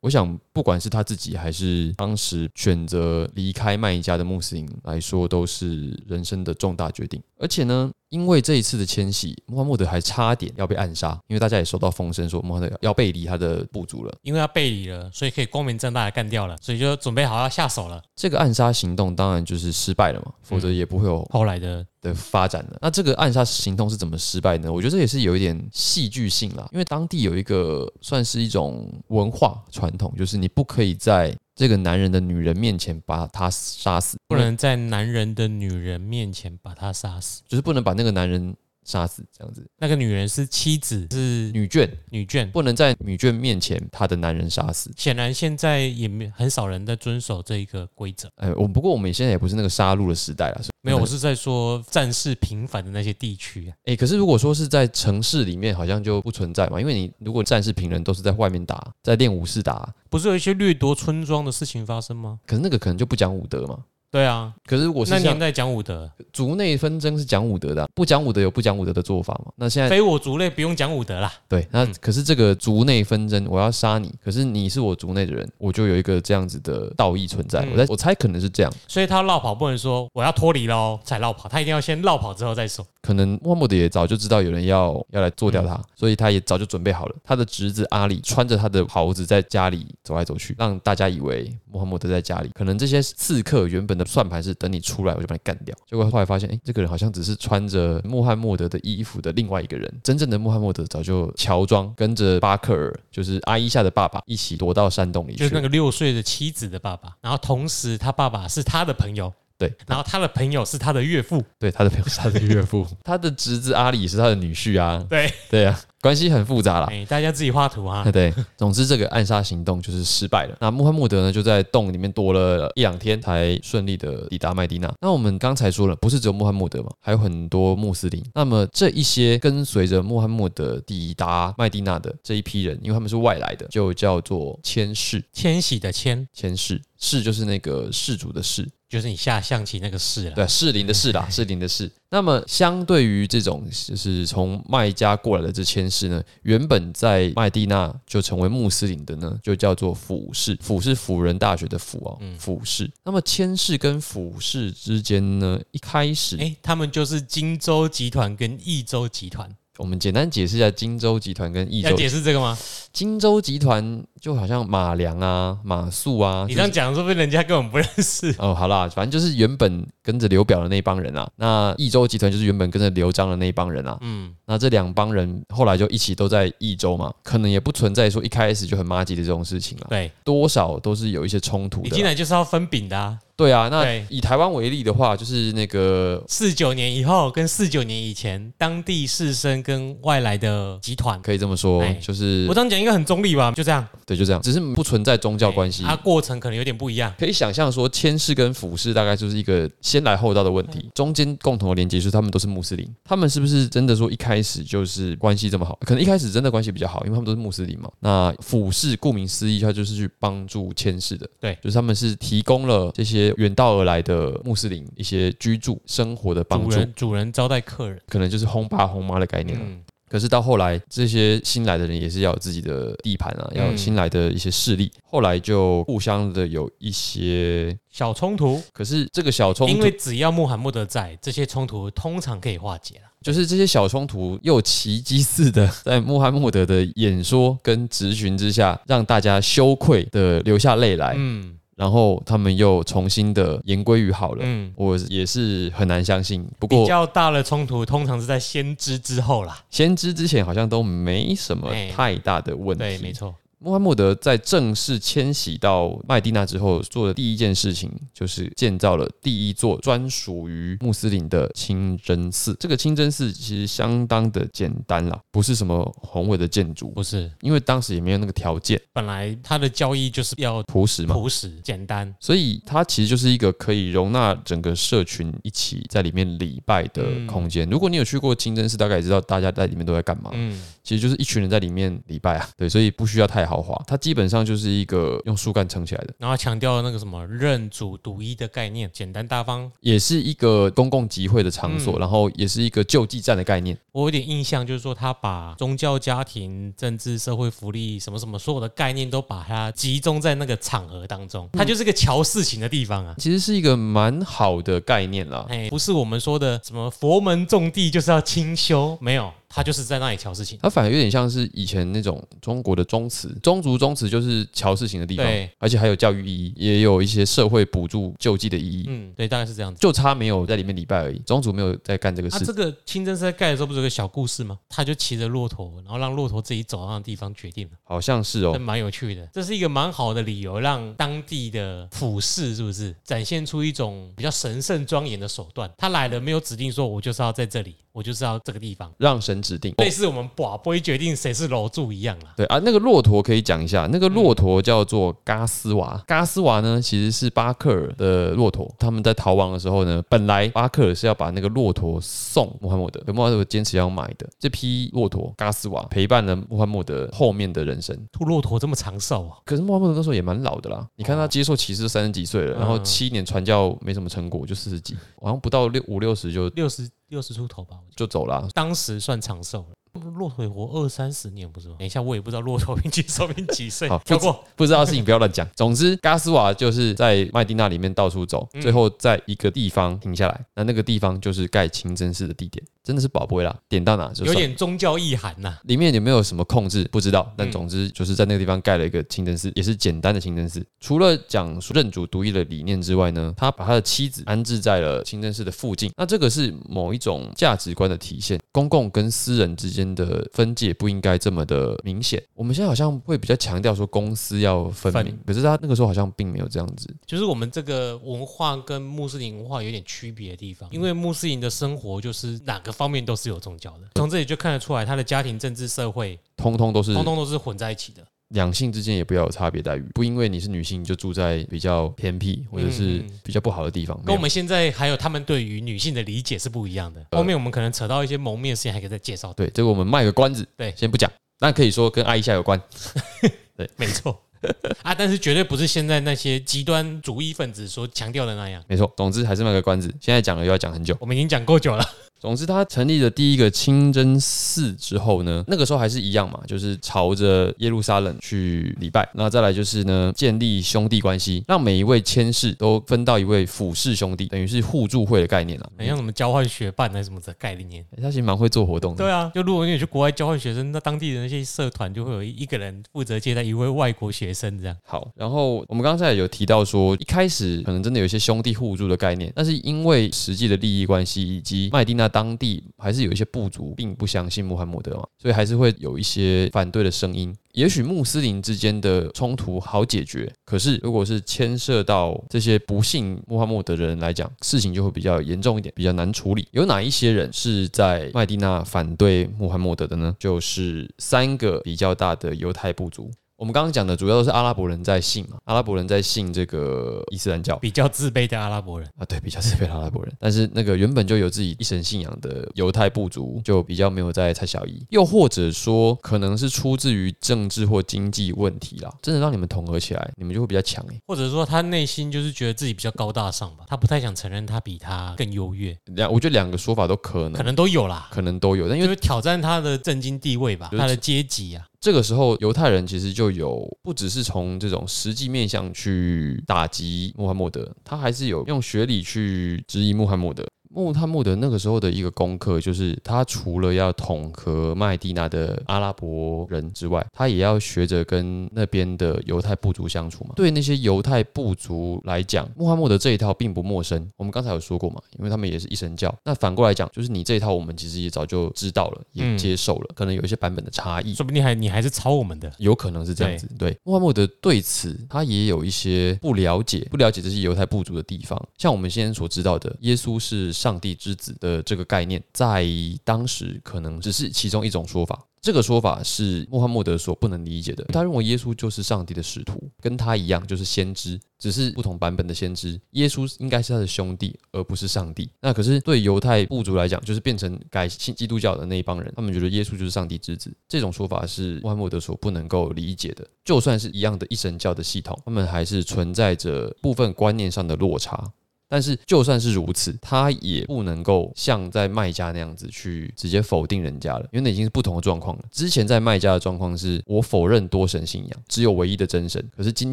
[0.00, 7.22] 我想，不管是他自己还是当时选择离开麦加的穆斯林来说，都是人生的重大决定。
[7.38, 14.14] 而且呢，因为这一次的迁徙，穆罕默德还差点要被暗杀，因为大家也收到风声说穆罕默德要背离他的部族了。
[14.22, 18.02] 因为他背离了，所以可以光明正大的干掉了，所以就准备好要下手了。
[18.16, 22.78] 这个暗杀行动当然就是失败了嘛，否则也不会有后来的的发展了。
[22.80, 24.72] 那这个暗杀行动是怎么失败呢？
[24.72, 37.42] 我觉得这也是有一点戏剧性啦，因为当地有一个算是一种文化传统，就是你不可以在这个男人的女人面前把他杀死，不能在男人的女人面前把他杀死。
[37.46, 38.54] 就是不能把那个男人
[38.90, 39.64] 杀死，这样子。
[39.78, 42.50] 那个女人是妻子，是女眷女眷。
[42.50, 44.90] 不能在女眷面前她的男人杀死。
[44.96, 48.28] 显然现在也没很少人在遵守这一个规则。
[48.36, 53.76] 哎，我不过我们现在也不是那个杀戮的时代了，所以没有，我是在说战事频繁的那些地区啊。
[53.84, 62.40] 哎，可是如果说是在城市里面，好像就不存在嘛，因为你如果战事平人都是在外面打，在练武士打，不是有一些掠夺村庄的事情发生吗？
[62.46, 63.84] 可是那个可能就不讲武德嘛。
[64.10, 69.52] 对啊，可是我是像那年代讲武德，族内纷争是讲武德的啊、不讲武德有不讲武德的做法嘛？
[69.56, 71.32] 那现在非我族类不用讲武德啦。
[71.48, 77.60] 对，那嗯可是这个族内纷争，我要杀你，可是你是我族内的人，我就有一个这样子的道义存在。
[77.60, 82.84] 嗯我在我猜可能是这样，所以他绕跑不能说我要脱离喽才绕跑，他一定要先绕跑之后再说。
[83.00, 87.14] 可能穆罕默德也早就知道有人要要来做掉嗯他，所以他也早就准备好了。
[87.22, 92.50] 他的侄子阿里穿着他的袍子在家里走来走去，让大家以为穆罕默德在家里。
[92.54, 100.00] 可能这些刺客原本的算盘是等你出来我就把你干掉，结果后来发现，哎，这个人好像只是穿着穆罕默德的衣服的另外一个人。
[100.02, 105.38] 真正的穆罕默德早就乔装，跟着巴克尔，就是阿伊夏的爸爸一起躲到山洞里去。
[105.38, 115.04] 就是那个六岁的妻子的爸爸，然后同时他爸爸是他的朋友，对，然后他的朋友是他的岳父，对，他的朋友是他的岳父， 他的侄子阿里是他的女婿啊。
[115.08, 116.86] 对，对啊，关系很复杂啦。
[116.90, 118.04] 哎，大家自己画图啊。
[118.10, 120.56] 对，总之这个暗杀行动就是失败了。
[120.60, 124.92] 那穆罕默德呢，就在洞里面躲了一两天，才顺利的抵达麦地那。
[125.00, 128.24] 那我们刚才说了，不是只有穆罕默德嘛，还有很多穆斯林。
[128.34, 135.22] 那么这一些跟随着穆罕默德抵达麦地那的这一批人，因为他们是外来的，就叫做迁士。
[135.32, 140.34] 迁徙的迁迁士，士就是那个氏族的氏，就是你下象棋那个士了。
[140.34, 141.90] 对，士林的士啦，士林的士。
[142.10, 150.58] 那么相对于这种就是从麦加过来的这千士呢，原本在麦地那就成为穆斯林的呢，就叫做俯士。
[150.60, 152.90] 俯是辅仁大学的辅哦，辅士。
[153.04, 159.48] 那么千士跟俯士之间呢，一开始哎，他们就是荆州集团跟益州集团，
[159.80, 161.88] 我们简单解释一下荆州集团跟益州。
[161.88, 162.56] 要解释这个吗？
[162.92, 168.34] 荆州集团就好像马良啊、马谡啊，你这样讲，说不定人家根本不认识。
[168.38, 182.04] 哦，好啦，反正就是原本跟着刘表的那帮人啊，那益州集团就是原本跟着刘璋的那帮人啊，嗯，那这两帮人后来就一起都在益州嘛，可能也不存在说一开始就很妈吉的这种事情了，对，多少都是有一些冲突的你进。
[182.04, 183.16] 来就是要分饼的啊。
[183.36, 193.50] 对啊，那以台湾为例的话，就是那个四九年以后跟四九年以前，当地士绅跟外来的集团，可以这么说哎，就是我这样讲应该很中立吧？
[193.52, 195.82] 就这样，对，就这样，只是不存在宗教关系。
[195.84, 197.10] 它过程可能有点不一样。
[197.18, 205.78] 可以想象说，迁氏跟俯视大概就是一个先来后到的问题，中间共同的连接是他们都是穆斯林，他们是不是真的说一开始就是关系这么好？
[205.82, 207.90] 可能一开始真的关系比较好，因为他们都是穆斯林嘛。
[208.00, 219.64] 那俯视顾名思义，他就是去帮助迁士的，对就是他们是提供了这些远道而来的穆斯林一些居住生活的帮助，主人主人招待客人，可能就是轰爸轰妈的概念了。
[219.66, 224.90] 嗯，可是到后来，这些新来的人也是要有自己的地盘啊，要有嗯新来的一些势力。
[225.04, 233.09] 后来就互相的有一些，小冲突，可是这个小冲突因为，只要穆罕默德在，这些冲突通常可以化解了。
[233.22, 244.42] 就是这些小冲突又奇迹似的，在穆罕默德的演说跟质询之下，让大家羞愧的流下泪来，嗯然后他们又重新的言归于好了。
[244.44, 249.64] 嗯，我也是很难相信，不过比过较大的冲突通常是在先知之后啦。
[249.70, 252.84] 先知之前好像都没什么哎太大的问题。
[252.84, 253.34] 对，没错。
[253.62, 262.56] 穆罕默德在正式迁徙到麦地那之后，做的第一件事情就是建造了第一座专属于穆斯林的清真寺。
[262.58, 271.14] 这个清真寺其实相当的简单啦，不是什么宏伟的建筑，不是，因为当时也没有那个条件，本来它的交易就是要朴实嘛。
[271.14, 272.12] 朴实简单。
[272.18, 277.68] 所以它其实就是一个可以容纳整个社群一起在里面礼拜的空间。
[277.68, 280.30] 如果你有去过清真寺，大概也知道大家在里面都在干嘛。
[280.32, 289.70] 嗯，其实就是一群人在里面礼拜啊，对，所以不需要太豪华，它基本上就是一个用树干撑起来的，然后强调那个什么认主独一的概念，简单大方。
[289.80, 293.76] 也是一个公共集会的场所，嗯然后也是一个救济站的概念。
[293.92, 303.14] 我有点印象，就是说他把宗教、家庭、政治、社会福利什么什么所有的概念都把它集中在那个场合当中，它就是个瞧事情的地方啊。
[303.18, 305.44] 其实是一个蛮好的概念啦。
[305.48, 310.58] 哎，不是我们说的什么佛门种地就是要清修，没有，他就是在那里瞧事情。
[310.62, 319.80] 他反而有点像是以前那种中国的宗祠，宗族宗祠就是瞧事情的地方对，而且还有教育意义，也有一些社会补助救济的意义，嗯，对，大概是这样子。
[319.80, 321.18] 就差没有在里面礼拜而已。
[321.26, 324.56] 宗族没有在干这个啊，事这，个清真寺在盖的时候不是有个小故事吗？
[324.68, 328.56] 他就骑着骆驼，然后让骆驼自己走到那地方决定了，好像是哦。
[328.58, 329.26] 蛮有趣的。
[329.32, 335.68] 这是一个蛮好的理由，让当地的普世是不是展现出一种比较神圣庄严的手段？
[335.76, 342.32] 他来了没有指定说，我就是要在这里，我就知道这个地方，让神指定，类似我们寡不会决定谁是楼主一样啦。
[342.36, 346.02] 对啊，那个骆驼可以讲一下，那个骆驼叫做嘎斯瓦。
[346.06, 348.72] 嘎斯瓦呢，其实是巴克尔的骆驼。
[348.78, 354.28] 他们在逃亡的时候呢，本来巴克尔是要把那个骆驼送穆罕默德，可穆罕默德坚持要买的。
[354.38, 357.96] 这批骆驼嘎斯瓦陪伴了穆罕默德后面的人生。
[358.12, 359.38] 兔骆驼这么长寿啊？
[359.44, 369.74] 可是穆罕默德那时候也蛮老的啦，你看他接受启示三十几岁了，然后嗯七年传教没什么成果，就四十几，好像不到六五六十就六十六十出头吧，就走了啊、当时算长寿了。
[370.16, 371.74] 骆驼也活二三十年不是吗？
[371.80, 374.44] 等一下，我也不知道骆驼平均寿命几岁好，跳过。
[374.54, 375.46] 不知道的事情不要乱讲。
[375.56, 380.46] 总之，嘎斯瓦就是在麦地那里面到处走，嗯最后在一个地方停下来。
[380.54, 384.34] 那那个地方就是盖清真寺的地点，真的是宝贝啦，点到哪就有。
[384.34, 390.64] 点宗教意涵呐、里面有没有什么控制不知道，但嗯总之就是在那个地方盖了一个清真寺，也是简单的清真寺。
[390.80, 395.92] 除了讲述认主独一的理念之外呢，他把他的妻子安置在了清真寺的附近。
[395.96, 402.22] 那这个是某一种价值观的体现，公共跟私人之间的分界不应该这么的明显。
[402.34, 406.88] 我们现在好像会比较强调说公私要分明，可是他那个时候好像并没有这样子。
[407.06, 418.02] 就是我们这个文化跟穆斯林文化有点区别的地方，因为穆斯林的生活就是哪个方面都是有宗教的，从这里就看得出来，他的家庭、政治、社会，通通都是通通都是混在一起的。
[418.28, 424.00] 两性之间也不要有差别待遇，不因为你是女性就住在比较偏僻或者是比较不好的地方。
[424.04, 427.04] 跟我们现在还有他们对于女性的理解是不一样的。
[427.10, 429.32] 后面我们可能扯到一些蒙面的事情，还可以再介绍。
[429.32, 431.10] 对这个我们卖个关子，对先不讲，
[431.40, 432.60] 那可以说跟阿一夏有关。
[433.56, 434.16] 对没错
[434.82, 438.62] 啊，但是绝对不是现在那些极端主义分子所强调的那样。
[438.68, 439.92] 没错，总之还是卖个关子。
[440.00, 440.96] 现在讲了又要讲很久。
[441.00, 441.84] 我们已经讲够久了，
[442.20, 449.08] 总之，他成立了第一个清真寺之后呢，那个时候还是一样嘛，就是朝着耶路撒冷去礼拜。
[449.14, 455.70] 那再来就是呢，建立兄弟关系，让每一位签士都分到一位辅侍兄弟，等于是互助会的概念啊。
[455.78, 457.82] 很像什么交换学伴还是什么的概念。
[458.02, 458.98] 他其实蛮会做活动的。
[458.98, 464.76] 对啊，就如果你去国外交换学生，那当地的那些社团就会有一个人负责接待一位外国学生，这样。
[464.84, 477.34] 好，然后我们刚才有提到说，一开始可能真的有一些兄弟互助的概念，但是因为实际的利益关系以及麦地那当地还是有一些部族并不相信穆罕默德嘛，所以还是会有一些反对的声音。
[477.52, 486.46] 也许穆斯林之间的冲突好解决，可是如果是牵涉到这些不信穆罕默德的人来讲，事情就会比较严重一点，比较难处理。
[486.52, 490.14] 有哪一些人是在麦地那反对穆罕默德的呢？
[490.18, 493.10] 就是三个比较大的犹太部族。
[493.40, 497.56] 我们刚刚讲的主要都是阿拉伯人在信嘛，阿拉伯人在信这个伊斯兰教。
[497.56, 500.12] 比较自卑的阿拉伯人，啊，对，比较自卑的阿拉伯人。
[500.20, 511.00] 但是那个原本就有自己一神信仰的犹太部族，就比较没有在猜小一，又或者说可能是出自于政治或经济问题啦，真的让你们统合起来，你们就会比较强诶。
[511.06, 530.46] 或者说他内心就是觉得自己比较高大上吧，他不太想承认他比他更优越，两，我觉得两个说法都可能，可能都有啦，可能都有，但因为因为挑战他的政经地位吧，就是他的阶级啊，这个时候，犹太人其实就有不只是从这种实际面向去打击穆罕默德，他还是有用学理去质疑穆罕默德。
[530.72, 540.30] 穆罕默德那个时候的一个功课，就是他除了要统合麦地那的阿拉伯人之外，他也要学着跟那边的犹太部族相处嘛。
[540.36, 544.08] 对那些犹太部族来讲，穆罕默德这一套并不陌生。
[544.16, 546.14] 我们刚才有说过嘛，因为他们也是一神教。
[546.24, 551.14] 那反过来讲，就是你这一套，我们其实也早就知道了，也嗯接受了，可能有一些版本的差异。
[551.14, 552.50] 说不定还你还是抄我们的。
[552.58, 553.48] 有可能是这样子。
[553.58, 558.40] 对，穆罕默德对此他也有一些不了解，不了解这些犹太部族的地方。
[558.56, 562.66] 像我们现在所知道的，耶稣是上帝之子的这个概念，在
[563.02, 565.26] 当时可能只是其中一种说法。
[565.40, 567.82] 这个说法是穆罕默德所不能理解的。
[567.84, 572.78] 他认为耶稣就是上帝的使徒，跟他一样就是先知，只是不同版本的先知。
[572.90, 575.30] 耶稣应该是他的兄弟，而不是上帝。
[575.40, 580.54] 那可是对犹太部族来讲，就是变成改信基督教的那一帮人，他们觉得耶稣就是上帝之子。
[580.68, 583.26] 这种说法是穆罕默德所不能够理解的。
[583.42, 588.30] 就算是一样的一神教的系统，他们还是存在着部分观念上的落差。
[588.70, 595.42] 但是就算是如此，他也不能够像在卖家那样子去直接否定人家了，因为那已经是不同的状况了。
[595.50, 599.44] 之前在卖家的状况是我否认多神信仰，只有唯一的真神。
[599.56, 599.92] 可是今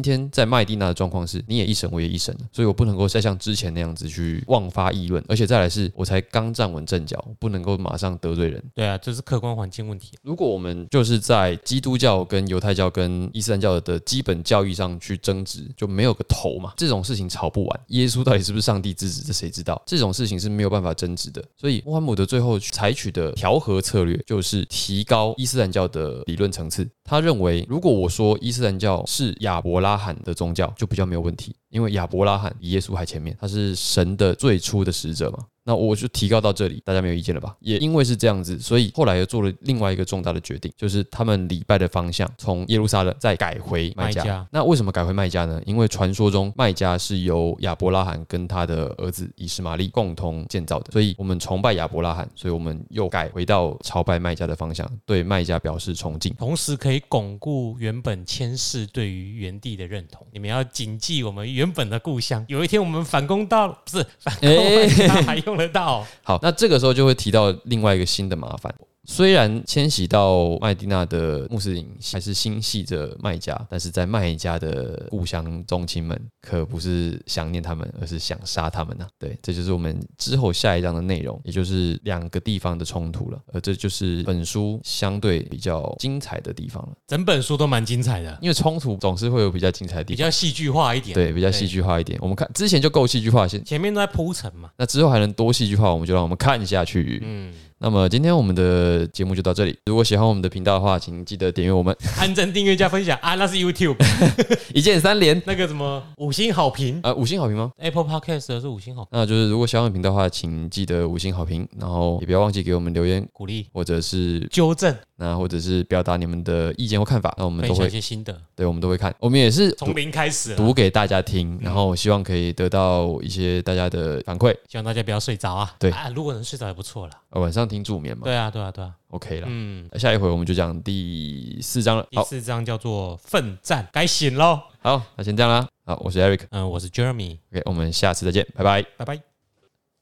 [0.00, 8.62] 天在麦地那的状况是，你也一神，我也一神，所以我不能够再像之前那样子去妄发议论，而且再来是我才刚站稳阵脚，不能够马上得罪人。
[8.76, 10.12] 对啊，这是客观环境问题。
[10.22, 17.80] 如果我们就是在基督教跟犹太教跟伊斯兰教的基本教义上去争执，就没有个头嘛，这种事情吵不完。
[17.88, 19.82] 耶稣到底是不是上帝之子，这谁知道？
[19.86, 21.42] 这种事情是没有办法争执的。
[21.56, 26.86] 所以穆罕默德最后采取的调和策略，就是提高伊斯兰教的理论层次。
[27.02, 35.38] 他认为，如果我说伊斯兰教是亚伯拉罕的宗教，就比较没有问题，因为亚伯拉罕比耶稣还前面，他是神的最初的使者嘛。
[35.68, 37.54] 那我就提高到这里，大家没有意见了吧？
[37.60, 44.22] 也因为是这样子，所以后来又做了另外一个重大的决定，就是他们礼拜的方向从耶路撒冷再改回麦加。
[44.22, 45.60] 麦加那为什么改回麦加呢？
[45.66, 56.32] 因为传说中麦加是由亚伯拉罕跟他的儿子以实玛利共同建造的，所以我们崇拜亚伯拉罕，所以我们又改回到朝拜麦加的方向，对麦加表示崇敬。
[56.38, 60.26] 同时可以巩固原本谦氏对于原地的认同。
[60.32, 62.42] 你们要谨记我们原本的故乡。
[62.48, 66.06] 有一天我们反攻到，不是反攻麦加还用得到。
[66.22, 68.74] 好，那这个时候就会提到另外一个新的麻烦。
[69.10, 83.40] 虽然迁徙到麦地那的穆斯林还是心系着麦家，但是在麦家的故乡宗亲们可不是想念他们，而是想杀他们呐、对，这就是我们之后下一章的内容，也就是两个地方的冲突了。
[83.50, 91.14] 而这就是本书相对比较精彩的地方了，整本书都蛮精彩的，因为冲突总是会有比较精彩的地方，比较戏剧化一点。
[91.14, 92.18] 对，比较戏剧化一点。
[92.20, 94.70] 我们看之前就够戏剧化，先前面都在铺陈嘛。
[94.76, 97.22] 那之后还能多戏剧化，我们就让我们看下去。
[97.24, 99.78] 嗯，那么今天我们的节目就到这里。
[99.86, 103.96] 如果喜欢我们的频道的话，请记得点阅我们按赞、 订阅、加分享啊，那是 YouTube
[104.74, 105.40] 一键三连。
[105.46, 119.14] 那个什么五星好评呃，五星好评吗？，Apple Podcast 的是五星好评那就是如果喜欢我们频道的话，请记得五星好评，然后也不要忘记给我们留言，鼓励、或者是纠正、那或者是表达你们的意见或看法，那我们都会一些心得，对，我们都会看。
[119.20, 120.56] 我们也是从零开始。
[120.56, 124.52] 读给大家听，然后希望可以得到一些大家的反馈。
[124.68, 125.72] 希望大家不要睡着啊。
[125.78, 127.12] 对啊，如果能睡着也不错了。
[127.30, 128.94] 呃晚上听助眠嘛对啊，对啊，对啊。
[129.10, 129.46] ，OK 了。
[129.50, 132.06] 嗯，那下一回我们就讲第四章了。
[132.10, 134.60] 第好，四章叫做奋战，该醒喽。
[134.80, 135.68] 好，那先这样啦。
[135.84, 138.82] 好，我是 Eric，OK，、嗯，我是 Jeremy，OK，我们下次再见，拜拜。
[138.96, 139.27] 拜拜。